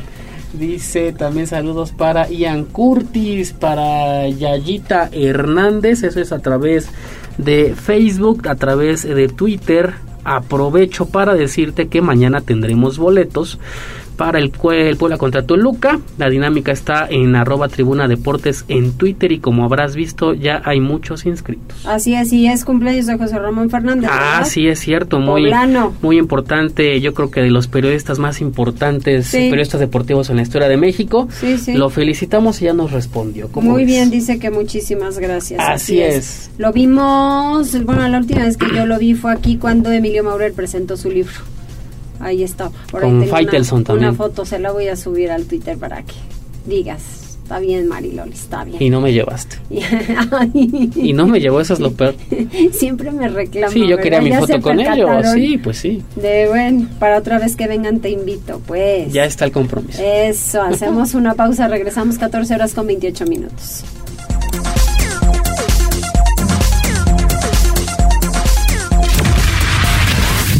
[0.53, 6.87] Dice también saludos para Ian Curtis, para Yayita Hernández, eso es a través
[7.37, 9.93] de Facebook, a través de Twitter.
[10.23, 13.59] Aprovecho para decirte que mañana tendremos boletos
[14.15, 15.99] para el, el Puebla contra Toluca.
[16.17, 20.79] La dinámica está en arroba tribuna deportes en Twitter y como habrás visto ya hay
[20.79, 21.85] muchos inscritos.
[21.85, 24.09] Así es, y es cumpleaños de José Ramón Fernández.
[24.11, 24.47] Ah, ¿verdad?
[24.49, 25.93] sí, es cierto, muy, Poblano.
[26.01, 29.49] muy importante, yo creo que de los periodistas más importantes, Sí.
[29.49, 31.27] periodistas deportivos en la historia de México.
[31.31, 31.73] Sí, sí.
[31.73, 33.49] Lo felicitamos y ya nos respondió.
[33.49, 33.87] ¿cómo Muy ves?
[33.93, 35.59] bien, dice que muchísimas gracias.
[35.63, 36.49] Así es.
[36.57, 40.53] Lo vimos, bueno, la última vez que yo lo vi fue aquí cuando Emilio Maurer
[40.53, 41.33] presentó su libro.
[42.19, 42.71] Ahí está.
[42.91, 44.09] Por Con Faitelson una, también.
[44.09, 46.15] Una foto, se la voy a subir al Twitter para que
[46.65, 47.21] digas.
[47.45, 48.81] Está bien, Mariloli, está bien.
[48.81, 49.57] Y no me llevaste.
[50.95, 52.15] Y no me llevó, eso es lo peor.
[52.71, 53.71] Siempre me reclama.
[53.71, 54.23] Sí, yo quería ¿verdad?
[54.23, 55.27] mi Ya foto con ellos.
[55.31, 56.01] Sí, pues sí.
[56.15, 59.13] De bueno, para otra vez que vengan te invito, pues.
[59.13, 60.01] Ya está el compromiso.
[60.03, 63.83] Eso, hacemos una pausa, regresamos 14 horas con 28 minutos.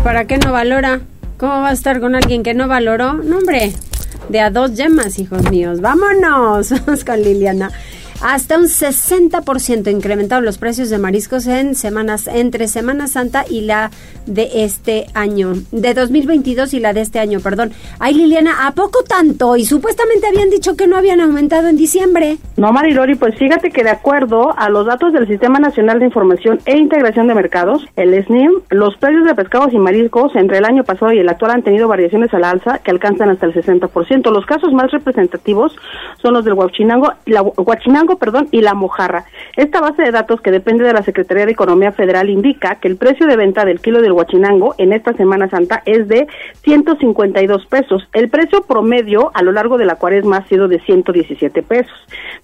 [0.00, 1.00] Pues para qué no valora.
[1.36, 3.14] ¿Cómo va a estar con alguien que no valoró?
[3.14, 3.74] No, hombre,
[4.30, 5.82] de a dos yemas, hijos míos.
[5.82, 7.70] Vámonos, vamos con Liliana.
[8.22, 13.90] Hasta un 60% incrementaron los precios de mariscos en semanas entre Semana Santa y la
[14.26, 17.72] de este año, de 2022 y la de este año, perdón.
[17.98, 19.56] Ay, Liliana, ¿a poco tanto?
[19.56, 22.36] Y supuestamente habían dicho que no habían aumentado en diciembre.
[22.58, 26.60] No, Marilori, pues fíjate que de acuerdo a los datos del Sistema Nacional de Información
[26.66, 30.84] e Integración de Mercados, el SNIM, los precios de pescados y mariscos entre el año
[30.84, 34.30] pasado y el actual han tenido variaciones al alza que alcanzan hasta el 60%.
[34.30, 35.74] Los casos más representativos
[36.20, 39.24] son los del Huachinango, la Huachinango, perdón, y la mojarra.
[39.56, 42.96] Esta base de datos que depende de la Secretaría de Economía Federal indica que el
[42.96, 46.26] precio de venta del kilo del Huachinango en esta Semana Santa es de
[46.62, 48.08] 152 pesos.
[48.12, 51.92] El precio promedio a lo largo de la cuaresma ha sido de 117 pesos.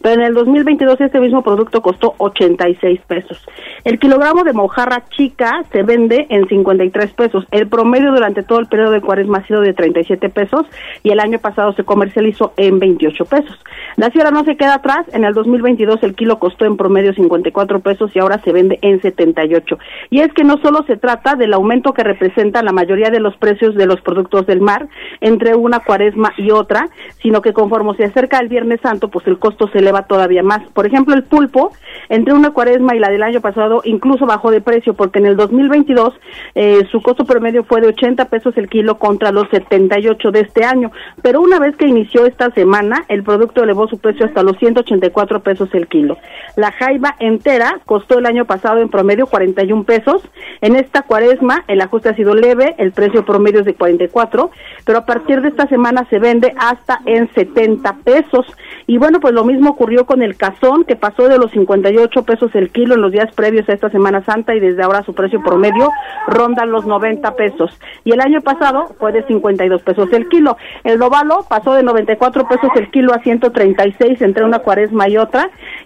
[0.01, 3.45] Pero en el 2022 este mismo producto costó 86 pesos.
[3.85, 7.47] El kilogramo de mojarra chica se vende en 53 pesos.
[7.51, 10.67] El promedio durante todo el periodo de cuaresma ha sido de 37 pesos
[11.03, 13.59] y el año pasado se comercializó en 28 pesos.
[13.97, 15.07] La sierra no se queda atrás.
[15.13, 19.01] En el 2022 el kilo costó en promedio 54 pesos y ahora se vende en
[19.01, 19.79] 78.
[20.11, 23.37] Y es que no solo se trata del aumento que representa la mayoría de los
[23.37, 24.89] precios de los productos del mar
[25.21, 26.89] entre una cuaresma y otra,
[27.23, 30.63] sino que conforme se acerca el Viernes Santo, pues el costo se eleva todavía más.
[30.73, 31.73] Por ejemplo, el pulpo,
[32.09, 35.37] entre una cuaresma y la del año pasado, incluso bajó de precio, porque en el
[35.37, 36.15] 2022
[36.55, 40.65] eh, su costo promedio fue de 80 pesos el kilo contra los 78 de este
[40.65, 40.91] año.
[41.23, 45.41] Pero una vez que inició esta semana, el producto elevó su precio hasta los 184
[45.47, 46.19] pesos el kilo.
[46.57, 50.21] La jaiba entera costó el año pasado en promedio 41 pesos.
[50.61, 54.51] En esta cuaresma el ajuste ha sido leve, el precio promedio es de 44,
[54.85, 58.45] pero a partir de esta semana se vende hasta en 70 pesos.
[58.89, 62.55] Y bueno, pues lo mismo ocurrió con el cazón, que pasó de los 58 pesos
[62.55, 65.43] el kilo en los días previos a esta Semana Santa y desde ahora su precio
[65.45, 65.91] promedio
[66.27, 67.71] ronda los 90 pesos.
[68.05, 70.57] Y el año pasado fue de 52 pesos el kilo.
[70.83, 75.36] El robalo pasó de 94 pesos el kilo a 136 entre una cuaresma y otra.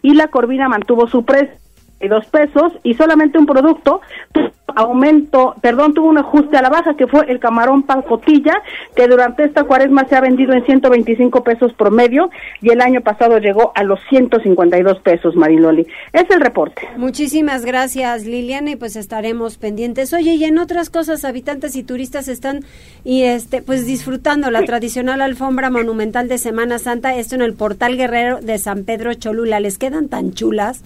[0.03, 1.55] Y la corvina mantuvo su precio
[2.09, 4.01] dos pesos y solamente un producto
[4.33, 8.63] tuvo aumento, perdón, tuvo un ajuste a la baja que fue el camarón pacotilla
[8.95, 13.39] que durante esta cuaresma se ha vendido en 125 pesos promedio y el año pasado
[13.39, 15.87] llegó a los 152 pesos, Mariloli.
[16.13, 16.89] Es el reporte.
[16.97, 20.13] Muchísimas gracias, Liliana, y pues estaremos pendientes.
[20.13, 22.65] Oye, y en otras cosas, habitantes y turistas están
[23.05, 27.97] y este pues disfrutando la tradicional alfombra monumental de Semana Santa, esto en el Portal
[27.97, 29.61] Guerrero de San Pedro Cholula.
[29.61, 30.83] ¿Les quedan tan chulas?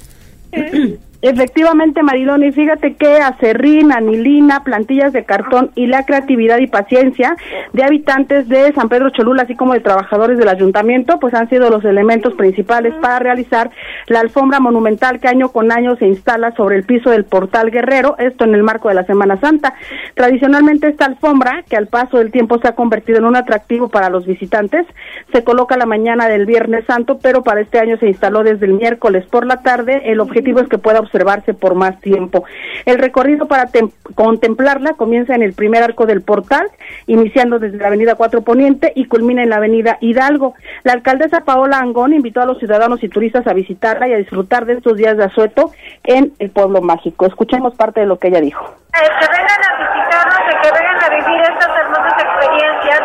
[0.54, 7.34] 嗯 Efectivamente, Mariloni, fíjate que acerrín, anilina, plantillas de cartón y la creatividad y paciencia
[7.72, 11.70] de habitantes de San Pedro Cholula, así como de trabajadores del ayuntamiento, pues han sido
[11.70, 13.70] los elementos principales para realizar
[14.06, 18.16] la alfombra monumental que año con año se instala sobre el piso del portal Guerrero,
[18.18, 19.72] esto en el marco de la Semana Santa.
[20.12, 24.10] Tradicionalmente esta alfombra, que al paso del tiempo se ha convertido en un atractivo para
[24.10, 24.86] los visitantes,
[25.32, 28.74] se coloca la mañana del Viernes Santo, pero para este año se instaló desde el
[28.74, 30.02] miércoles por la tarde.
[30.04, 32.44] El objetivo es que pueda observar observarse por más tiempo.
[32.84, 33.68] El recorrido para
[34.14, 36.66] contemplarla comienza en el primer arco del portal,
[37.06, 40.54] iniciando desde la avenida Cuatro Poniente y culmina en la avenida Hidalgo.
[40.82, 44.66] La alcaldesa Paola Angón invitó a los ciudadanos y turistas a visitarla y a disfrutar
[44.66, 45.70] de estos días de asueto
[46.02, 47.26] en el pueblo mágico.
[47.26, 48.74] Escuchemos parte de lo que ella dijo.
[48.94, 53.00] Eh, que vengan a visitarnos, que vengan a vivir estas hermosas experiencias.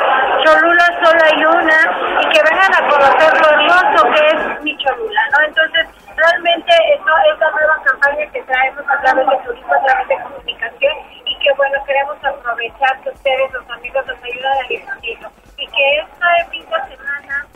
[0.46, 5.22] Cholula solo hay una y que vengan a conocer lo hermoso que es mi Cholula,
[5.32, 5.46] ¿no?
[5.48, 5.88] Entonces,
[6.20, 10.94] realmente esto, esta nueva campaña que traemos a través de turismo, a través de comunicación
[11.26, 16.00] y que bueno, queremos aprovechar que ustedes, los amigos, nos ayudan a difundirlo y que
[16.00, 17.48] este fin de semana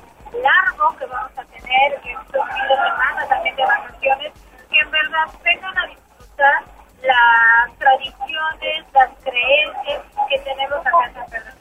[0.41, 4.34] largo que vamos a tener, estos fin de semana también de vacaciones,
[4.69, 6.63] que en verdad vengan a disfrutar
[7.04, 11.52] las tradiciones, las creencias que tenemos acá en San Pedro.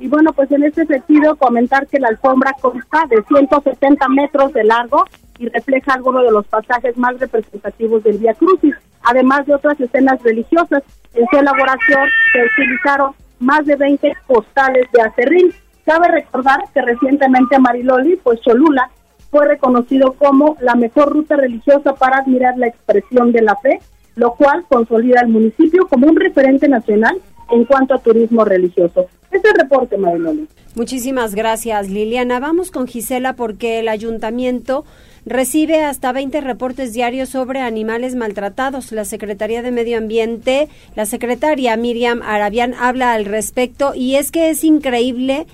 [0.00, 4.64] Y bueno, pues en este sentido, comentar que la alfombra consta de 170 metros de
[4.64, 5.04] largo
[5.38, 10.22] y refleja algunos de los pasajes más representativos del Via Crucis, además de otras escenas
[10.22, 10.82] religiosas.
[11.14, 15.52] En su elaboración se utilizaron más de 20 postales de acerrín.
[15.84, 18.90] Cabe recordar que recientemente Mariloli, pues Cholula,
[19.30, 23.80] fue reconocido como la mejor ruta religiosa para admirar la expresión de la fe,
[24.16, 27.20] lo cual consolida al municipio como un referente nacional
[27.50, 29.06] en cuanto a turismo religioso.
[29.30, 30.48] Este reporte, Mariloli.
[30.74, 32.40] Muchísimas gracias, Liliana.
[32.40, 34.84] Vamos con Gisela porque el ayuntamiento
[35.28, 38.92] recibe hasta 20 reportes diarios sobre animales maltratados.
[38.92, 44.50] La Secretaría de Medio Ambiente, la secretaria Miriam Arabián habla al respecto y es que
[44.50, 45.46] es increíble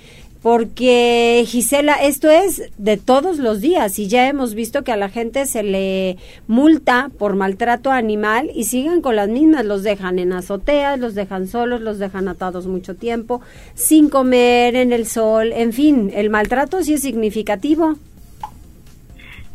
[0.45, 5.09] porque Gisela, esto es de todos los días y ya hemos visto que a la
[5.09, 10.35] gente se le multa por maltrato animal y siguen con las mismas, los dejan en
[10.35, 13.41] azoteas, los dejan solos, los dejan atados mucho tiempo,
[13.75, 17.97] sin comer, en el sol, en fin, el maltrato sí es significativo.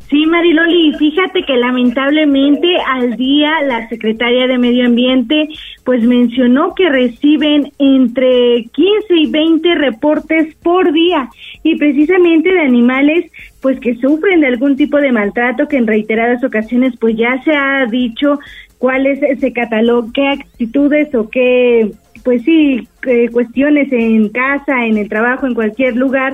[0.10, 5.50] Sí, Mariloli, fíjate que lamentablemente al día la secretaria de Medio Ambiente
[5.86, 11.30] pues mencionó que reciben entre 15 y 20 reportes por día
[11.62, 16.44] y precisamente de animales pues que sufren de algún tipo de maltrato que en reiteradas
[16.44, 18.40] ocasiones pues ya se ha dicho
[18.80, 21.92] cuál es ese catálogo, qué actitudes o qué
[22.24, 22.88] pues sí,
[23.32, 26.34] cuestiones en casa, en el trabajo, en cualquier lugar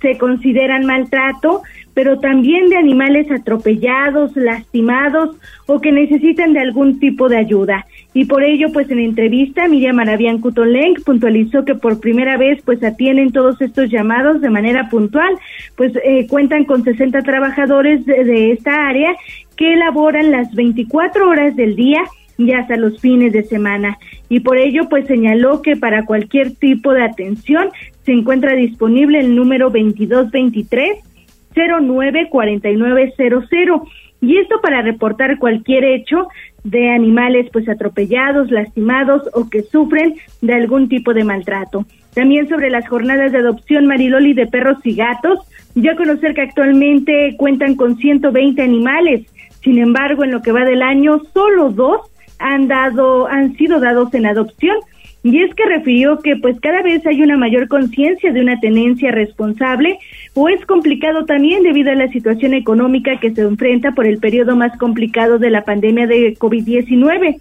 [0.00, 1.62] se consideran maltrato
[1.94, 7.86] pero también de animales atropellados, lastimados o que necesitan de algún tipo de ayuda.
[8.14, 12.82] Y por ello, pues en entrevista, Miriam Maravian Cutoleng puntualizó que por primera vez pues
[12.82, 15.34] atienden todos estos llamados de manera puntual,
[15.76, 19.14] pues eh, cuentan con 60 trabajadores de, de esta área
[19.56, 22.02] que elaboran las 24 horas del día
[22.38, 23.98] y hasta los fines de semana.
[24.28, 27.70] Y por ello, pues señaló que para cualquier tipo de atención
[28.04, 31.11] se encuentra disponible el número 2223
[31.54, 33.82] 094900
[34.20, 36.26] y esto para reportar cualquier hecho
[36.64, 41.84] de animales pues atropellados, lastimados o que sufren de algún tipo de maltrato.
[42.14, 45.40] También sobre las jornadas de adopción Mariloli de perros y gatos,
[45.74, 49.26] ya conocer que actualmente cuentan con 120 animales.
[49.62, 52.02] Sin embargo, en lo que va del año, solo dos
[52.38, 54.76] han dado, han sido dados en adopción
[55.24, 59.12] y es que refirió que pues cada vez hay una mayor conciencia de una tenencia
[59.12, 59.98] responsable
[60.34, 64.56] o es complicado también debido a la situación económica que se enfrenta por el periodo
[64.56, 67.40] más complicado de la pandemia de COVID-19.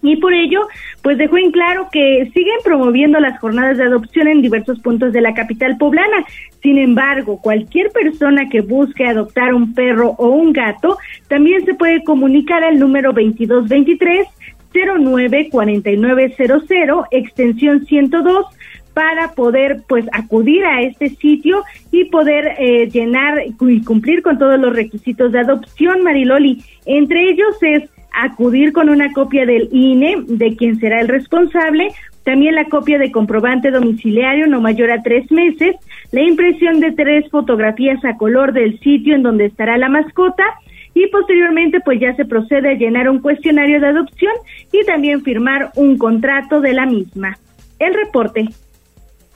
[0.00, 0.60] Y por ello,
[1.02, 5.20] pues dejó en claro que siguen promoviendo las jornadas de adopción en diversos puntos de
[5.20, 6.24] la capital poblana.
[6.62, 12.04] Sin embargo, cualquier persona que busque adoptar un perro o un gato también se puede
[12.04, 14.28] comunicar al número 2223
[14.72, 18.46] 094900 extensión 102
[18.98, 21.62] para poder pues acudir a este sitio
[21.92, 26.64] y poder eh, llenar y cumplir con todos los requisitos de adopción Mariloli.
[26.84, 31.92] Entre ellos es acudir con una copia del INE de quien será el responsable,
[32.24, 35.76] también la copia de comprobante domiciliario no mayor a tres meses,
[36.10, 40.44] la impresión de tres fotografías a color del sitio en donde estará la mascota,
[40.98, 44.32] y posteriormente pues ya se procede a llenar un cuestionario de adopción
[44.72, 47.38] y también firmar un contrato de la misma.
[47.78, 48.48] El reporte.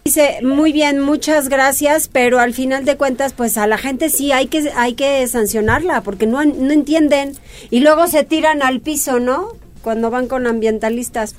[0.04, 4.32] Dice, muy bien, muchas gracias, pero al final de cuentas, pues a la gente sí
[4.32, 7.34] hay que hay que sancionarla porque no, no entienden
[7.70, 9.46] y luego se tiran al piso, ¿no?
[9.82, 11.36] Cuando van con ambientalistas.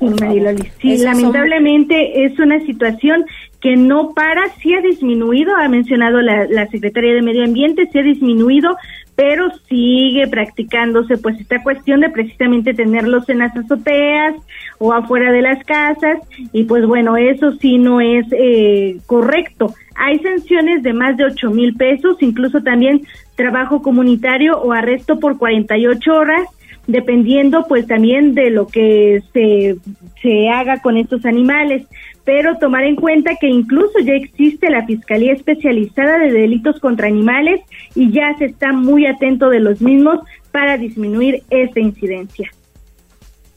[0.00, 0.72] Sí, Mariloli.
[0.80, 3.24] Sí, lamentablemente es una situación
[3.60, 7.98] que no para, sí ha disminuido, ha mencionado la, la Secretaría de Medio Ambiente, sí
[8.00, 8.76] ha disminuido,
[9.14, 14.34] pero sigue practicándose pues esta cuestión de precisamente tenerlos en las azoteas
[14.78, 16.18] o afuera de las casas
[16.52, 19.74] y pues bueno, eso sí no es eh, correcto.
[19.94, 23.02] Hay sanciones de más de ocho mil pesos, incluso también
[23.34, 26.48] trabajo comunitario o arresto por 48 horas
[26.86, 29.76] dependiendo pues también de lo que se,
[30.20, 31.86] se haga con estos animales
[32.24, 37.60] pero tomar en cuenta que incluso ya existe la Fiscalía Especializada de Delitos contra Animales
[37.94, 40.20] y ya se está muy atento de los mismos
[40.50, 42.50] para disminuir esta incidencia.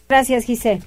[0.07, 0.82] Gracias, Giselle.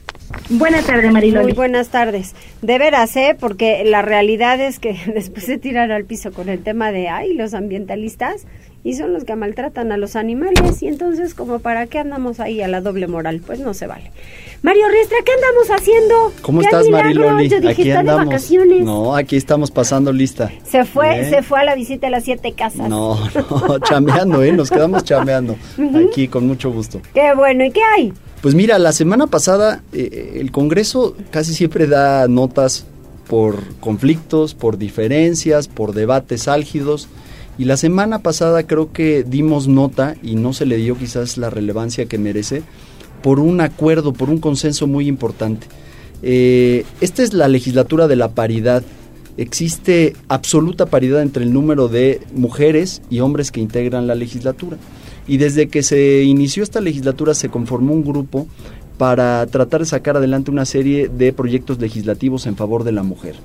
[0.51, 1.47] Buenas tardes, Mariloli.
[1.47, 2.35] Muy buenas tardes.
[2.63, 3.37] De veras, ¿eh?
[3.39, 7.35] Porque la realidad es que después de tirar al piso con el tema de, ay,
[7.35, 8.47] los ambientalistas,
[8.85, 12.63] y son los que maltratan a los animales, y entonces, como para qué andamos ahí
[12.63, 13.41] a la doble moral?
[13.45, 14.11] Pues no se vale.
[14.63, 16.33] Mario Riestra, ¿qué andamos haciendo?
[16.43, 17.53] ¿Cómo estás, Mariloli?
[17.69, 18.51] aquí andamos.
[18.81, 20.51] No, aquí estamos pasando lista.
[20.65, 21.31] Se fue, ¿Eh?
[21.31, 22.89] se fue a la visita a las siete casas.
[22.89, 23.19] No,
[23.51, 24.53] no, chameando, ¿eh?
[24.53, 25.57] Nos quedamos chameando.
[26.11, 27.01] Aquí con mucho gusto.
[27.15, 28.13] Qué bueno, ¿y qué hay?
[28.41, 32.87] Pues mira, la semana pasada eh, el Congreso casi siempre da notas
[33.29, 37.09] por conflictos, por diferencias, por debates álgidos.
[37.59, 41.51] Y la semana pasada creo que dimos nota y no se le dio quizás la
[41.51, 42.63] relevancia que merece
[43.23, 45.67] por un acuerdo, por un consenso muy importante.
[46.23, 48.85] Eh, esta es la legislatura de la paridad.
[49.37, 54.77] Existe absoluta paridad entre el número de mujeres y hombres que integran la legislatura.
[55.27, 58.47] Y desde que se inició esta legislatura se conformó un grupo
[58.99, 63.37] para tratar de sacar adelante una serie de proyectos legislativos en favor de la mujer.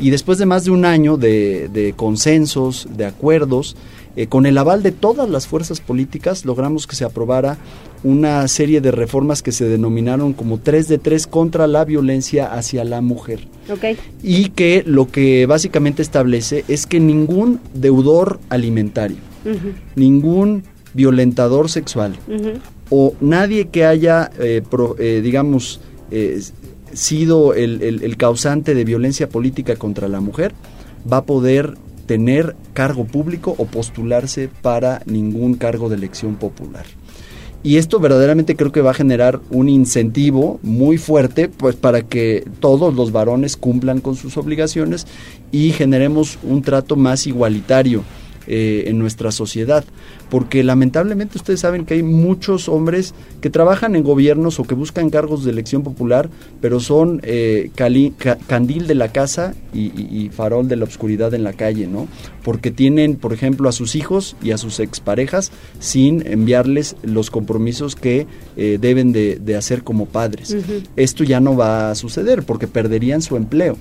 [0.00, 3.76] Y después de más de un año de consensos, de acuerdos,
[4.16, 7.58] eh, con el aval de todas las fuerzas políticas logramos que se aprobara
[8.04, 12.84] una serie de reformas que se denominaron como 3 de 3 contra la violencia hacia
[12.84, 13.48] la mujer.
[14.22, 19.16] Y que lo que básicamente establece es que ningún deudor alimentario,
[19.96, 22.16] ningún violentador sexual
[22.90, 24.62] o nadie que haya, eh,
[24.98, 25.80] eh, digamos,
[26.92, 30.54] sido el causante de violencia política contra la mujer
[31.10, 31.74] va a poder
[32.06, 36.84] tener cargo público o postularse para ningún cargo de elección popular.
[37.64, 42.44] Y esto verdaderamente creo que va a generar un incentivo muy fuerte pues para que
[42.60, 45.06] todos los varones cumplan con sus obligaciones
[45.50, 48.04] y generemos un trato más igualitario
[48.46, 49.84] eh, en nuestra sociedad.
[50.28, 55.08] Porque lamentablemente ustedes saben que hay muchos hombres que trabajan en gobiernos o que buscan
[55.08, 56.28] cargos de elección popular,
[56.60, 61.86] pero son eh, candil de la casa y, farol de la oscuridad en la calle,
[61.86, 62.08] ¿no?
[62.42, 67.96] Porque tienen, por ejemplo, a sus hijos y a sus exparejas sin enviarles los compromisos
[67.96, 68.26] que
[68.56, 70.56] eh, deben de, hacer como padres.
[70.96, 73.78] Esto ya no va a suceder porque perderían su empleo.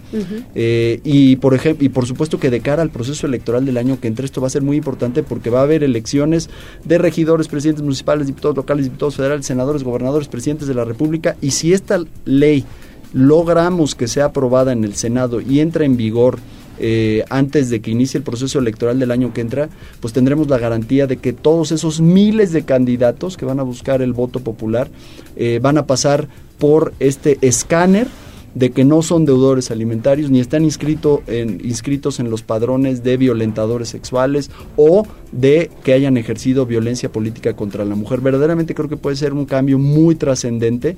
[0.56, 4.08] y, por ejemplo, y por supuesto que de cara al proceso electoral del año que
[4.08, 6.50] entra, esto va a ser muy importante porque va a haber elecciones
[6.84, 11.36] de regidores, presidentes municipales, diputados locales, diputados federales, senadores, gobernadores, presidentes de la República.
[11.42, 12.66] Y si esta ley
[13.14, 16.40] logramos que sea aprobada en el Senado y entra en vigor
[16.80, 20.58] eh, antes de que inicie el proceso electoral del año que entra, pues tendremos la
[20.58, 24.90] garantía de que todos esos miles de candidatos que van a buscar el voto popular
[25.36, 26.28] eh, van a pasar
[26.58, 28.08] por este escáner
[28.56, 33.18] de que no son deudores alimentarios ni están inscrito en, inscritos en los padrones de
[33.18, 38.22] violentadores sexuales o de que hayan ejercido violencia política contra la mujer.
[38.22, 40.98] Verdaderamente creo que puede ser un cambio muy trascendente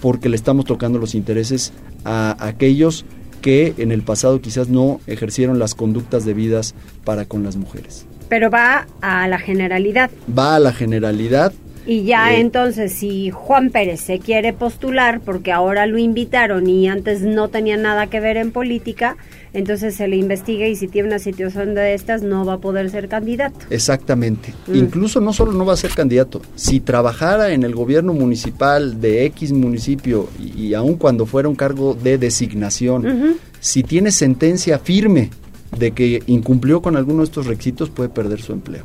[0.00, 1.72] porque le estamos tocando los intereses
[2.04, 3.04] a aquellos
[3.40, 6.74] que en el pasado quizás no ejercieron las conductas debidas
[7.04, 8.06] para con las mujeres.
[8.30, 10.10] Pero va a la generalidad.
[10.36, 11.52] Va a la generalidad
[11.86, 17.22] y ya entonces, si Juan Pérez se quiere postular, porque ahora lo invitaron y antes
[17.22, 19.16] no tenía nada que ver en política,
[19.52, 22.90] entonces se le investiga y si tiene una situación de estas no va a poder
[22.90, 23.58] ser candidato.
[23.70, 24.54] Exactamente.
[24.66, 24.76] Mm.
[24.76, 29.26] Incluso no solo no va a ser candidato, si trabajara en el gobierno municipal de
[29.26, 35.30] X municipio y, aun cuando fuera un cargo de designación, si tiene sentencia firme
[35.78, 38.84] de que incumplió con alguno de estos requisitos, puede perder su empleo.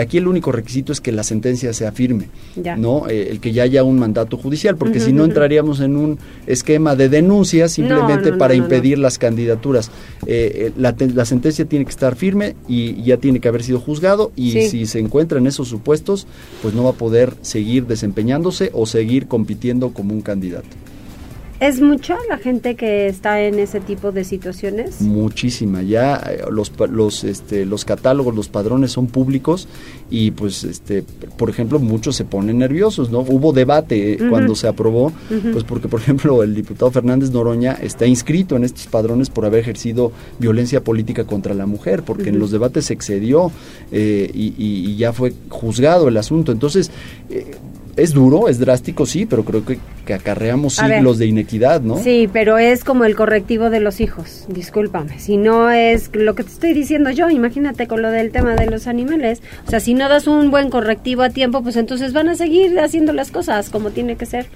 [0.00, 2.28] Aquí el único requisito es que la sentencia sea firme,
[2.78, 3.06] ¿no?
[3.08, 6.96] Eh, el que ya haya un mandato judicial, porque si no entraríamos en un esquema
[6.96, 9.90] de denuncia simplemente para impedir las candidaturas.
[10.26, 14.32] Eh, eh, la, sentencia tiene que estar firme y ya tiene que haber sido juzgado
[14.36, 16.26] y si se encuentra en esos supuestos,
[16.62, 20.68] pues no va a poder seguir desempeñándose o seguir compitiendo como un candidato.
[21.60, 25.02] ¿Es mucha la gente que está en ese tipo de situaciones?
[25.02, 25.82] Muchísima.
[25.82, 29.68] Ya eh, los, los, este, los catálogos, los padrones son públicos
[30.08, 31.04] y pues, este,
[31.36, 33.20] por ejemplo, muchos se ponen nerviosos, ¿no?
[33.20, 35.12] Hubo debate eh, cuando se aprobó,
[35.52, 39.60] pues porque, por ejemplo, el diputado Fernández Noroña está inscrito en estos padrones por haber
[39.60, 43.52] ejercido violencia política contra la mujer, porque en los debates se excedió
[43.92, 46.52] eh, y, y, ya fue juzgado el asunto.
[46.52, 46.90] Entonces,
[48.00, 49.78] es duro, es drástico, sí, pero creo que,
[50.12, 51.96] acarreamos siglos de inequidad, ¿no?
[52.02, 55.20] Sí, pero es como el correctivo de los hijos, discúlpame.
[55.20, 58.66] Si no es lo que te estoy diciendo yo, imagínate con lo del tema de
[58.66, 59.40] los animales.
[59.68, 62.76] O sea, si no das un buen correctivo a tiempo, pues entonces van a seguir
[62.80, 64.46] haciendo las cosas como tiene que ser,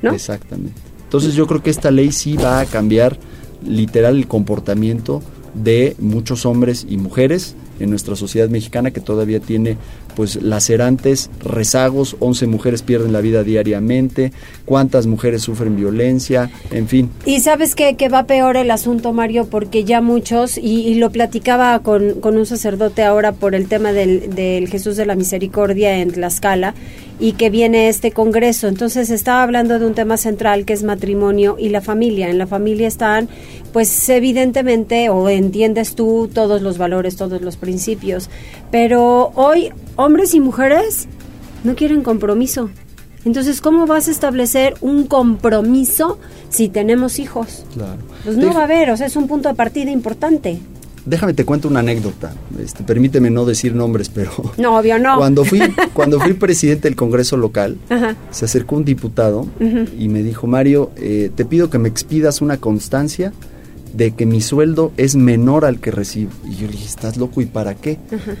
[0.00, 0.14] ¿no?
[0.14, 0.80] Exactamente.
[1.04, 3.18] Entonces yo creo que esta ley sí va a cambiar
[3.66, 5.22] literal el comportamiento
[5.52, 9.76] de muchos hombres y mujeres en nuestra sociedad mexicana que todavía tiene
[10.14, 14.32] pues lacerantes rezagos, 11 mujeres pierden la vida diariamente,
[14.64, 17.10] cuántas mujeres sufren violencia, en fin.
[17.24, 21.78] Y sabes que, que va peor el asunto, Mario, porque ya muchos, y, lo platicaba
[21.80, 26.12] con, con, un sacerdote ahora por el tema del, del Jesús de la Misericordia en
[26.12, 26.74] Tlaxcala,
[27.22, 28.66] y que viene este congreso.
[28.66, 32.28] Entonces estaba hablando de un tema central que es matrimonio y la familia.
[32.28, 33.28] En la familia están,
[33.72, 38.28] pues evidentemente, o entiendes tú todos los valores, todos los principios,
[38.72, 39.70] pero hoy
[40.04, 41.08] hombres y mujeres
[41.64, 42.70] no quieren compromiso.
[43.24, 47.64] Entonces, ¿cómo vas a establecer un compromiso si tenemos hijos?
[47.72, 47.98] Claro.
[48.24, 50.58] Pues no va a haber, o sea, es un punto de partida importante.
[51.04, 52.32] Déjame te cuento una anécdota.
[52.60, 55.16] Este, permíteme no decir nombres, pero no, obvio no.
[55.16, 55.60] Cuando fui
[55.92, 57.76] cuando fui presidente del Congreso local,
[58.30, 59.46] se acercó un diputado
[59.98, 63.32] y me dijo Mario, eh, te pido que me expidas una constancia
[63.92, 66.30] de que mi sueldo es menor al que recibo.
[66.48, 67.40] Y yo le dije, ¿estás loco?
[67.40, 67.98] ¿Y para qué?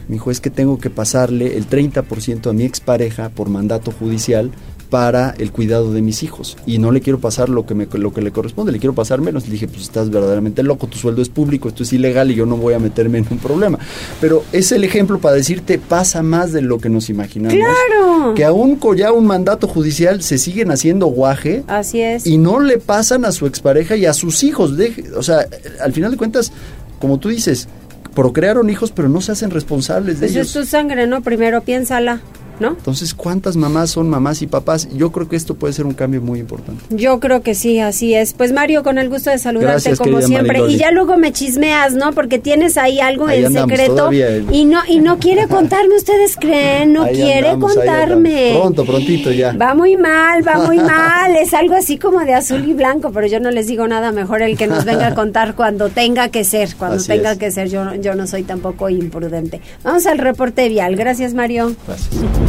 [0.08, 4.50] Me dijo, es que tengo que pasarle el 30% a mi expareja por mandato judicial
[4.92, 8.12] para el cuidado de mis hijos y no le quiero pasar lo que me lo
[8.12, 9.46] que le corresponde, le quiero pasar menos.
[9.46, 12.44] Le dije, pues estás verdaderamente loco, tu sueldo es público, esto es ilegal y yo
[12.44, 13.78] no voy a meterme en un problema.
[14.20, 17.56] Pero es el ejemplo para decirte, pasa más de lo que nos imaginamos.
[17.56, 18.34] Claro.
[18.34, 21.64] Que aún con ya un mandato judicial se siguen haciendo guaje.
[21.68, 22.26] Así es.
[22.26, 24.74] Y no le pasan a su expareja y a sus hijos.
[25.16, 25.46] o sea,
[25.80, 26.52] al final de cuentas,
[27.00, 27.66] como tú dices,
[28.14, 30.48] procrearon hijos, pero no se hacen responsables de pues ellos.
[30.48, 31.22] es tu sangre, ¿no?
[31.22, 32.20] Primero piénsala.
[32.60, 34.88] Entonces, ¿cuántas mamás son mamás y papás?
[34.94, 36.84] Yo creo que esto puede ser un cambio muy importante.
[36.90, 38.34] Yo creo que sí, así es.
[38.34, 40.60] Pues Mario, con el gusto de saludarte como siempre.
[40.68, 42.12] Y ya luego me chismeas, ¿no?
[42.12, 47.06] Porque tienes ahí algo en secreto y no y no quiere contarme, ustedes creen, no
[47.08, 48.56] quiere contarme.
[48.58, 49.52] Pronto, prontito ya.
[49.52, 51.36] Va muy mal, va muy mal.
[51.36, 54.42] Es algo así como de azul y blanco, pero yo no les digo nada mejor
[54.42, 57.68] el que nos venga a contar cuando tenga que ser, cuando tenga que ser.
[57.68, 59.60] Yo, yo no soy tampoco imprudente.
[59.82, 60.96] Vamos al reporte vial.
[60.96, 61.74] Gracias, Mario.
[61.86, 62.41] Gracias.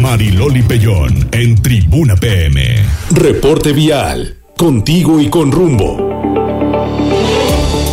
[0.00, 2.60] Mariloli Pellón en Tribuna PM.
[3.12, 4.36] Reporte vial.
[4.56, 5.96] Contigo y con rumbo.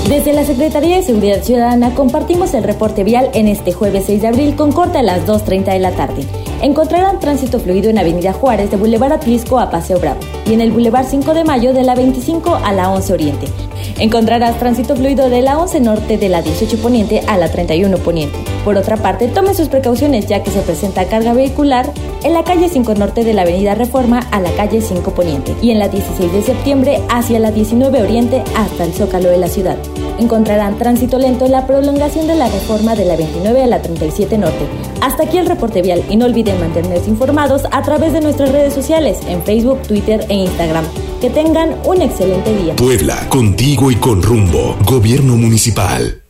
[0.10, 4.28] Desde la Secretaría de Seguridad Ciudadana compartimos el reporte vial en este jueves 6 de
[4.28, 6.24] abril con corte a las 2.30 de la tarde.
[6.62, 10.20] Encontrarán tránsito fluido en Avenida Juárez de Boulevard Atlisco a Paseo Bravo
[10.50, 13.48] y en el Boulevard 5 de Mayo de la 25 a la 11 Oriente.
[14.00, 18.38] Encontrarás tránsito fluido de la 11 Norte de la 18 Poniente a la 31 Poniente.
[18.66, 21.92] Por otra parte, tome sus precauciones ya que se presenta carga vehicular
[22.24, 25.72] en la calle 5 Norte de la Avenida Reforma a la calle 5 Poniente y
[25.72, 29.78] en la 16 de septiembre hacia la 19 Oriente hasta el Zócalo de la ciudad.
[30.18, 34.38] Encontrarán tránsito lento en la prolongación de la Reforma de la 29 a la 37
[34.38, 34.66] Norte.
[35.02, 38.74] Hasta aquí el reporte vial y no olviden mantenerse informados a través de nuestras redes
[38.74, 40.39] sociales en Facebook, Twitter e Instagram.
[41.20, 42.76] Que tengan un excelente día.
[42.78, 44.78] Puebla, contigo y con rumbo.
[44.86, 46.22] Gobierno Municipal.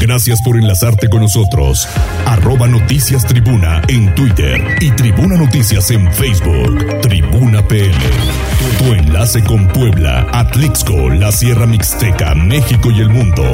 [0.00, 1.86] Gracias por enlazarte con nosotros.
[2.24, 7.00] Arroba Noticias Tribuna en Twitter y Tribuna Noticias en Facebook.
[7.02, 7.94] Tribuna PM.
[8.78, 13.44] Tu, enlace con Puebla, Atlixco, la Sierra Mixteca, México y el mundo.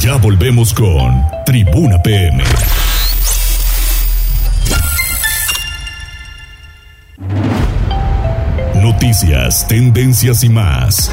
[0.00, 2.42] Ya volvemos con Tribuna PM.
[9.00, 11.08] Noticias, tendencias y más.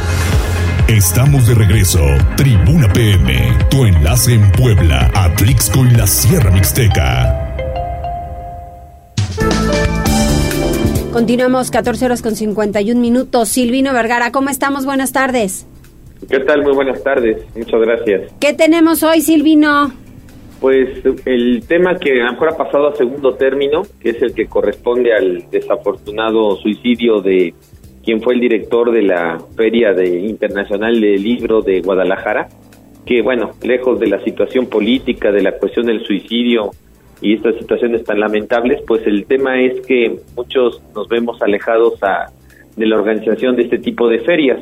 [0.88, 2.00] Estamos de regreso.
[2.36, 7.56] Tribuna PM, tu enlace en Puebla, Atlixco y la Sierra Mixteca.
[11.14, 13.50] Continuamos 14 horas con 51 minutos.
[13.50, 14.88] Silvino Vergara, ¿cómo estamos?
[14.88, 15.68] Buenas tardes.
[16.28, 16.64] ¿Qué tal?
[16.64, 17.46] Muy buenas tardes.
[17.56, 18.32] Muchas gracias.
[18.40, 19.94] ¿Qué tenemos hoy, Silvino?
[20.60, 20.90] Pues
[21.26, 24.48] el tema que a lo mejor ha pasado a segundo término, que es el que
[24.48, 27.54] corresponde al desafortunado suicidio de
[28.06, 32.47] quien fue el director de la Feria de Internacional de Libro de Guadalajara,
[33.06, 36.72] que bueno, lejos de la situación política, de la cuestión del suicidio,
[37.22, 42.28] y estas situaciones tan lamentables, pues el tema es que muchos nos vemos alejados a,
[42.76, 44.60] de la organización de este tipo de ferias.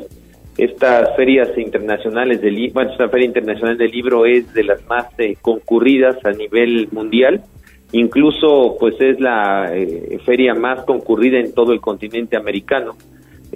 [0.56, 5.06] Estas ferias internacionales del libro, bueno, esta feria internacional del libro es de las más
[5.18, 7.42] eh, concurridas a nivel mundial,
[7.90, 12.96] incluso pues es la eh, feria más concurrida en todo el continente americano.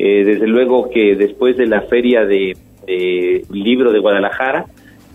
[0.00, 2.56] Eh, desde luego que después de la feria de,
[3.50, 4.66] libro de Guadalajara,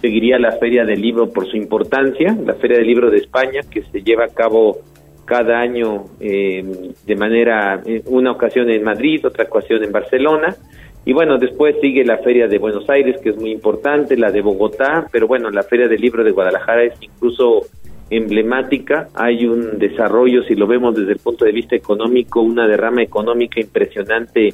[0.02, 3.82] seguiría la Feria del Libro por su importancia, la Feria del Libro de España, que
[3.84, 4.80] se lleva a cabo
[5.24, 10.54] cada año eh, de manera, una ocasión en Madrid, otra ocasión en Barcelona,
[11.06, 14.42] y bueno, después sigue la Feria de Buenos Aires, que es muy importante, la de
[14.42, 17.62] Bogotá, pero bueno, la Feria del Libro de Guadalajara es incluso
[18.10, 23.02] emblemática, hay un desarrollo, si lo vemos desde el punto de vista económico, una derrama
[23.02, 24.54] económica impresionante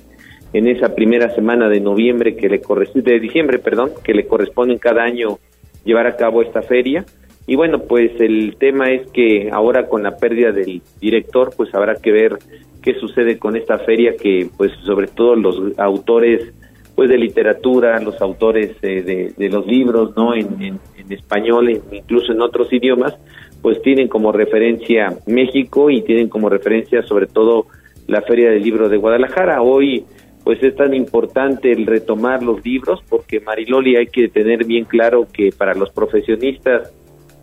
[0.54, 4.80] en esa primera semana de noviembre que le corresponde, de diciembre, perdón, que le corresponde
[4.80, 5.38] cada año
[5.86, 7.06] llevar a cabo esta feria.
[7.46, 11.96] Y bueno, pues el tema es que ahora con la pérdida del director, pues habrá
[11.96, 12.38] que ver
[12.82, 16.54] qué sucede con esta feria que pues sobre todo los autores
[16.96, 20.34] pues de literatura, los autores eh, de, los libros, ¿no?
[20.34, 20.80] En, en,
[21.10, 23.18] español, incluso en otros idiomas,
[23.64, 27.66] pues tienen como referencia México y tienen como referencia sobre todo
[28.06, 29.62] la Feria del Libro de Guadalajara.
[29.62, 30.06] Hoy
[30.50, 35.28] pues es tan importante el retomar los libros porque Mariloli hay que tener bien claro
[35.32, 36.92] que para los profesionistas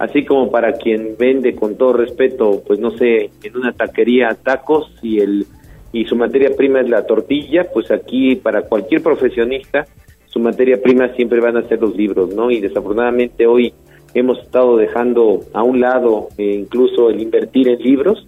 [0.00, 4.90] así como para quien vende con todo respeto pues no sé en una taquería tacos
[5.02, 5.46] y el
[5.92, 9.86] y su materia prima es la tortilla pues aquí para cualquier profesionista
[10.26, 13.72] su materia prima siempre van a ser los libros no y desafortunadamente hoy
[14.14, 18.26] hemos estado dejando a un lado eh, incluso el invertir en libros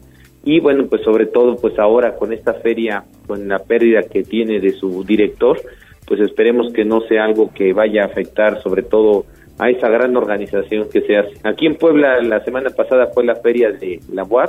[0.49, 4.61] y bueno pues sobre todo pues ahora con esta feria con la pérdida que tiene
[4.61, 5.61] de su director
[6.07, 9.27] pues esperemos que no sea algo que vaya a afectar sobre todo
[9.59, 11.35] a esa gran organización que se hace.
[11.45, 14.49] Aquí en Puebla la semana pasada fue la feria de la UAP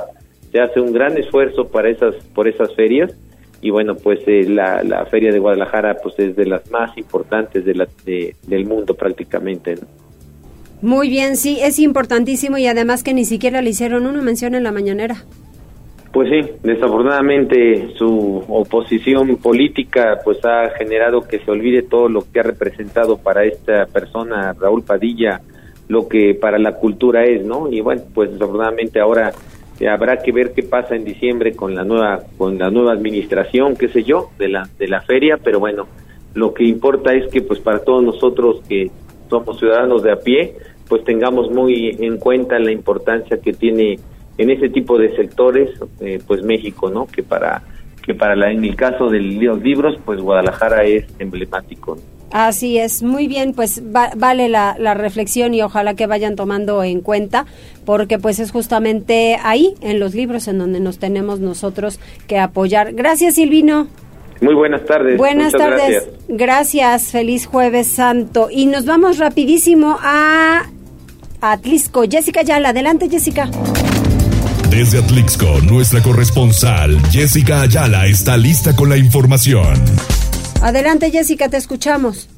[0.50, 3.14] se hace un gran esfuerzo para esas por esas ferias.
[3.60, 7.62] Y bueno pues eh, la, la feria de Guadalajara pues es de las más importantes
[7.62, 9.74] de la, del mundo prácticamente
[10.80, 14.62] Muy bien, sí, es importantísimo y además que ni siquiera le hicieron una mención en
[14.62, 15.26] la mañanera.
[16.12, 22.40] Pues sí, desafortunadamente su oposición política pues ha generado que se olvide todo lo que
[22.40, 25.40] ha representado para esta persona Raúl Padilla
[25.86, 27.70] lo que para la cultura es, ¿no?
[27.70, 29.32] Y bueno, pues desafortunadamente ahora
[29.88, 33.88] habrá que ver qué pasa en diciembre con la nueva con la nueva administración, qué
[33.88, 35.86] sé yo, de la de la feria, pero bueno,
[36.34, 38.90] lo que importa es que pues para todos nosotros que
[39.28, 40.54] somos ciudadanos de a pie,
[40.88, 43.98] pues tengamos muy en cuenta la importancia que tiene
[44.38, 45.70] en ese tipo de sectores,
[46.00, 47.06] eh, pues México, ¿no?
[47.06, 47.62] Que para
[48.02, 51.98] que para la, en el caso de los libros, pues Guadalajara es emblemático.
[52.32, 57.00] Así es, muy bien, pues vale la, la, reflexión y ojalá que vayan tomando en
[57.00, 57.44] cuenta,
[57.84, 62.92] porque pues es justamente ahí, en los libros, en donde nos tenemos nosotros que apoyar.
[62.92, 63.88] Gracias, Silvino.
[64.40, 65.18] Muy buenas tardes.
[65.18, 65.80] Buenas tardes.
[65.80, 66.08] Gracias.
[66.28, 67.12] gracias.
[67.12, 68.48] feliz jueves santo.
[68.50, 70.62] Y nos vamos rapidísimo a
[71.40, 72.04] Atlisco.
[72.08, 73.50] Jessica Yala, adelante Jessica.
[74.70, 79.74] Desde Atlixco, nuestra corresponsal Jessica Ayala está lista con la información.
[80.62, 82.28] Adelante Jessica, te escuchamos.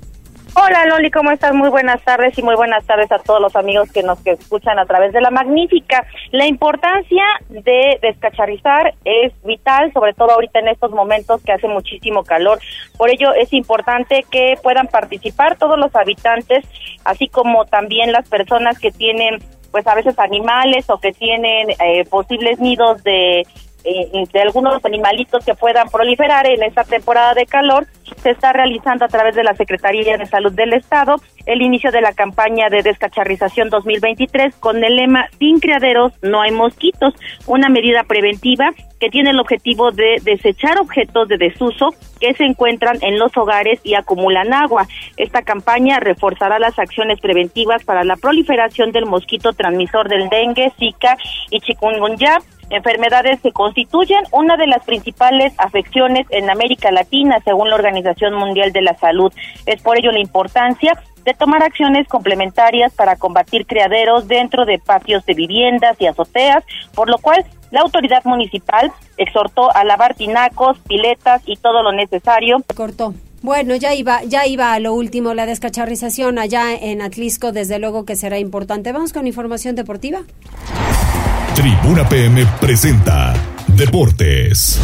[0.55, 1.55] Hola Loli, ¿cómo estás?
[1.55, 4.87] Muy buenas tardes y muy buenas tardes a todos los amigos que nos escuchan a
[4.87, 6.07] través de la magnífica.
[6.31, 12.25] La importancia de descacharrizar es vital, sobre todo ahorita en estos momentos que hace muchísimo
[12.25, 12.61] calor.
[12.97, 16.65] Por ello es importante que puedan participar todos los habitantes,
[17.05, 19.39] así como también las personas que tienen
[19.73, 23.45] pues a veces animales o que tienen eh, posibles nidos de
[23.85, 27.87] de algunos animalitos que puedan proliferar en esta temporada de calor,
[28.23, 31.17] se está realizando a través de la Secretaría de Salud del Estado
[31.47, 36.53] el inicio de la campaña de descacharrización 2023 con el lema Sin criaderos no hay
[36.53, 37.15] mosquitos,
[37.47, 41.89] una medida preventiva que tiene el objetivo de desechar objetos de desuso
[42.21, 44.87] que se encuentran en los hogares y acumulan agua.
[45.17, 51.17] Esta campaña reforzará las acciones preventivas para la proliferación del mosquito transmisor del dengue, zika
[51.51, 52.39] y chikungunya
[52.73, 58.73] enfermedades que constituyen una de las principales afecciones en América Latina, según la Organización Mundial
[58.73, 59.33] de la Salud.
[59.67, 65.25] Es por ello la importancia de tomar acciones complementarias para combatir criaderos dentro de patios
[65.27, 66.65] de viviendas y azoteas,
[66.95, 72.63] por lo cual la autoridad municipal exhortó a lavar tinacos, piletas y todo lo necesario.
[72.75, 73.15] Cortó.
[73.43, 78.05] Bueno, ya iba, ya iba a lo último, la descacharrización allá en Atlisco, desde luego
[78.05, 78.93] que será importante.
[78.93, 80.21] Vamos con información deportiva.
[81.55, 83.35] Tribuna PM presenta
[83.77, 84.81] Deportes.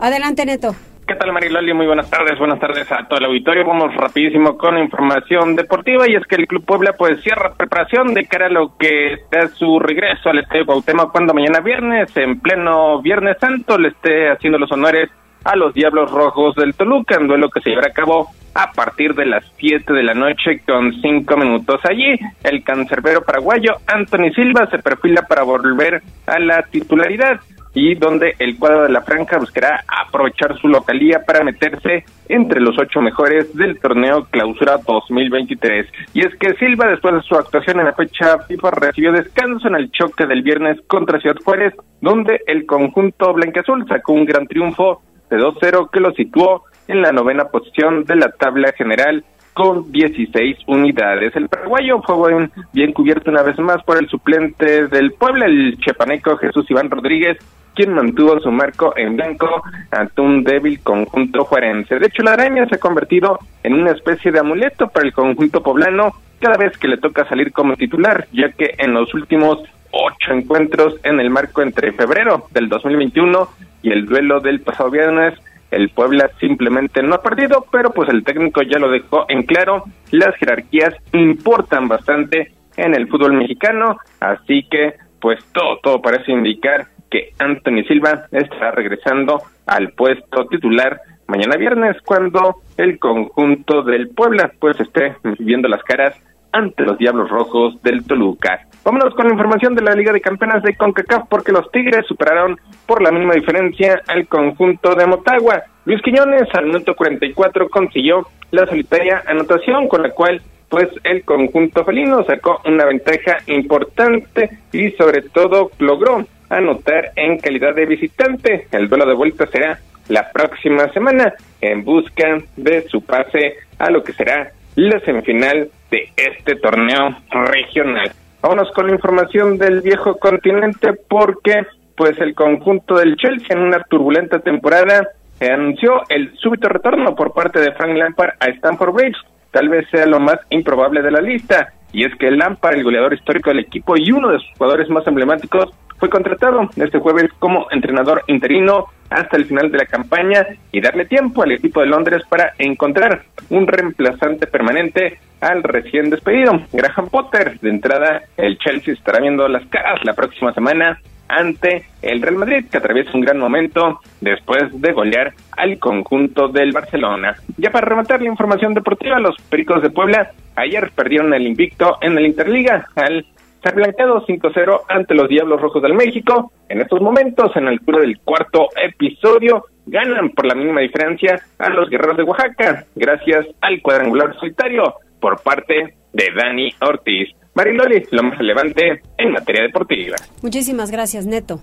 [0.00, 0.76] Adelante, Neto.
[1.08, 1.74] ¿Qué tal Mariloli?
[1.74, 3.66] Muy buenas tardes, buenas tardes a todo el auditorio.
[3.66, 8.26] Vamos rapidísimo con información deportiva y es que el Club Puebla pues cierra preparación de
[8.26, 13.02] cara a lo que está su regreso al Estadio Cuauhtémoc cuando mañana viernes, en pleno
[13.02, 15.10] Viernes Santo, le esté haciendo los honores
[15.42, 19.14] a los Diablos Rojos del Toluca, en duelo que se llevará a cabo a partir
[19.14, 21.80] de las 7 de la noche con 5 minutos.
[21.84, 27.40] Allí, el cancerbero paraguayo Anthony Silva se perfila para volver a la titularidad
[27.74, 32.78] y donde el cuadro de la franja buscará aprovechar su localía para meterse entre los
[32.78, 35.86] ocho mejores del torneo Clausura 2023.
[36.14, 39.74] Y es que Silva, después de su actuación en la fecha FIFA, recibió descanso en
[39.74, 45.02] el choque del viernes contra Ciudad Juárez, donde el conjunto blanqueazul sacó un gran triunfo
[45.28, 49.24] de 2-0 que lo situó en la novena posición de la tabla general
[49.54, 51.34] con 16 unidades.
[51.36, 56.36] El paraguayo fue bien cubierto una vez más por el suplente del pueblo, el chepaneco
[56.36, 57.38] Jesús Iván Rodríguez,
[57.74, 61.98] quien mantuvo su marco en blanco ante un débil conjunto juarense.
[61.98, 65.62] De hecho, la araña se ha convertido en una especie de amuleto para el conjunto
[65.62, 69.60] poblano cada vez que le toca salir como titular, ya que en los últimos
[69.90, 73.48] ocho encuentros en el marco entre febrero del 2021
[73.82, 75.34] y el duelo del pasado viernes,
[75.74, 79.84] el Puebla simplemente no ha perdido, pero pues el técnico ya lo dejó en claro,
[80.10, 86.86] las jerarquías importan bastante en el fútbol mexicano, así que pues todo, todo parece indicar
[87.10, 94.52] que Anthony Silva estará regresando al puesto titular mañana viernes cuando el conjunto del Puebla
[94.58, 96.14] pues esté viendo las caras
[96.54, 98.60] ante los Diablos Rojos del Toluca.
[98.84, 102.58] Vámonos con la información de la Liga de Campeonas de CONCACAF porque los Tigres superaron
[102.86, 105.64] por la misma diferencia al conjunto de Motagua.
[105.84, 111.84] Luis Quiñones al minuto 44 consiguió la solitaria anotación con la cual pues el conjunto
[111.84, 118.68] felino sacó una ventaja importante y sobre todo logró anotar en calidad de visitante.
[118.70, 119.78] El duelo de vuelta será
[120.08, 126.08] la próxima semana en busca de su pase a lo que será la semifinal de
[126.16, 128.10] este torneo regional.
[128.42, 131.64] Vámonos con la información del viejo continente porque
[131.96, 135.08] pues el conjunto del Chelsea en una turbulenta temporada
[135.40, 139.16] anunció el súbito retorno por parte de Frank Lampard a Stamford Bridge.
[139.52, 143.14] Tal vez sea lo más improbable de la lista, y es que Lampard, el goleador
[143.14, 145.70] histórico del equipo y uno de sus jugadores más emblemáticos,
[146.04, 151.06] fue contratado este jueves como entrenador interino hasta el final de la campaña y darle
[151.06, 157.58] tiempo al equipo de Londres para encontrar un reemplazante permanente al recién despedido Graham Potter.
[157.58, 162.66] De entrada, el Chelsea estará viendo las caras la próxima semana ante el Real Madrid,
[162.70, 167.34] que atraviesa un gran momento después de golear al conjunto del Barcelona.
[167.56, 172.18] Ya para rematar la información deportiva, los Pericos de Puebla ayer perdieron el invicto en
[172.18, 173.24] el Interliga al
[173.64, 176.52] ser blanqueado 5-0 ante los Diablos Rojos del México.
[176.68, 181.68] En estos momentos, en el altura del cuarto episodio, ganan por la mínima diferencia a
[181.70, 187.30] los Guerreros de Oaxaca, gracias al cuadrangular solitario por parte de Dani Ortiz.
[187.54, 190.16] Mariloli, lo más relevante en materia deportiva.
[190.42, 191.60] Muchísimas gracias, Neto.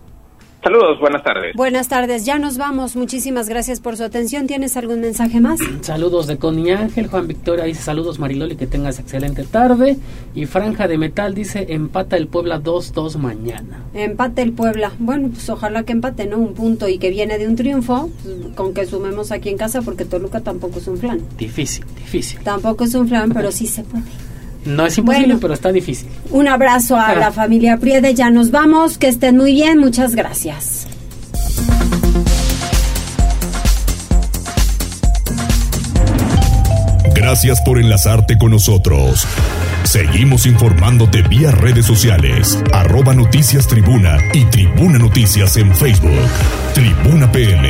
[0.64, 1.56] Saludos, buenas tardes.
[1.56, 2.96] Buenas tardes, ya nos vamos.
[2.96, 4.46] Muchísimas gracias por su atención.
[4.46, 5.60] ¿Tienes algún mensaje más?
[5.82, 9.98] Saludos de Connie Ángel, Juan Victoria dice saludos Mariloli, que tengas excelente tarde.
[10.36, 13.86] Y Franja de Metal dice empata el Puebla 2-2 mañana.
[13.96, 14.92] Empate el Puebla.
[15.00, 16.38] Bueno, pues ojalá que empate, ¿no?
[16.38, 19.82] Un punto y que viene de un triunfo, pues, con que sumemos aquí en casa,
[19.82, 21.22] porque Toluca tampoco es un flan.
[21.40, 22.40] Difícil, difícil.
[22.42, 24.04] Tampoco es un flan, pero sí se puede.
[24.66, 26.08] No es imposible, pero está difícil.
[26.30, 30.88] Un abrazo a la familia Priede, ya nos vamos, que estén muy bien, muchas gracias.
[37.16, 39.26] Gracias por enlazarte con nosotros.
[39.84, 46.28] Seguimos informándote vía redes sociales, arroba noticias tribuna y tribuna noticias en Facebook.
[46.74, 47.70] Tribuna PM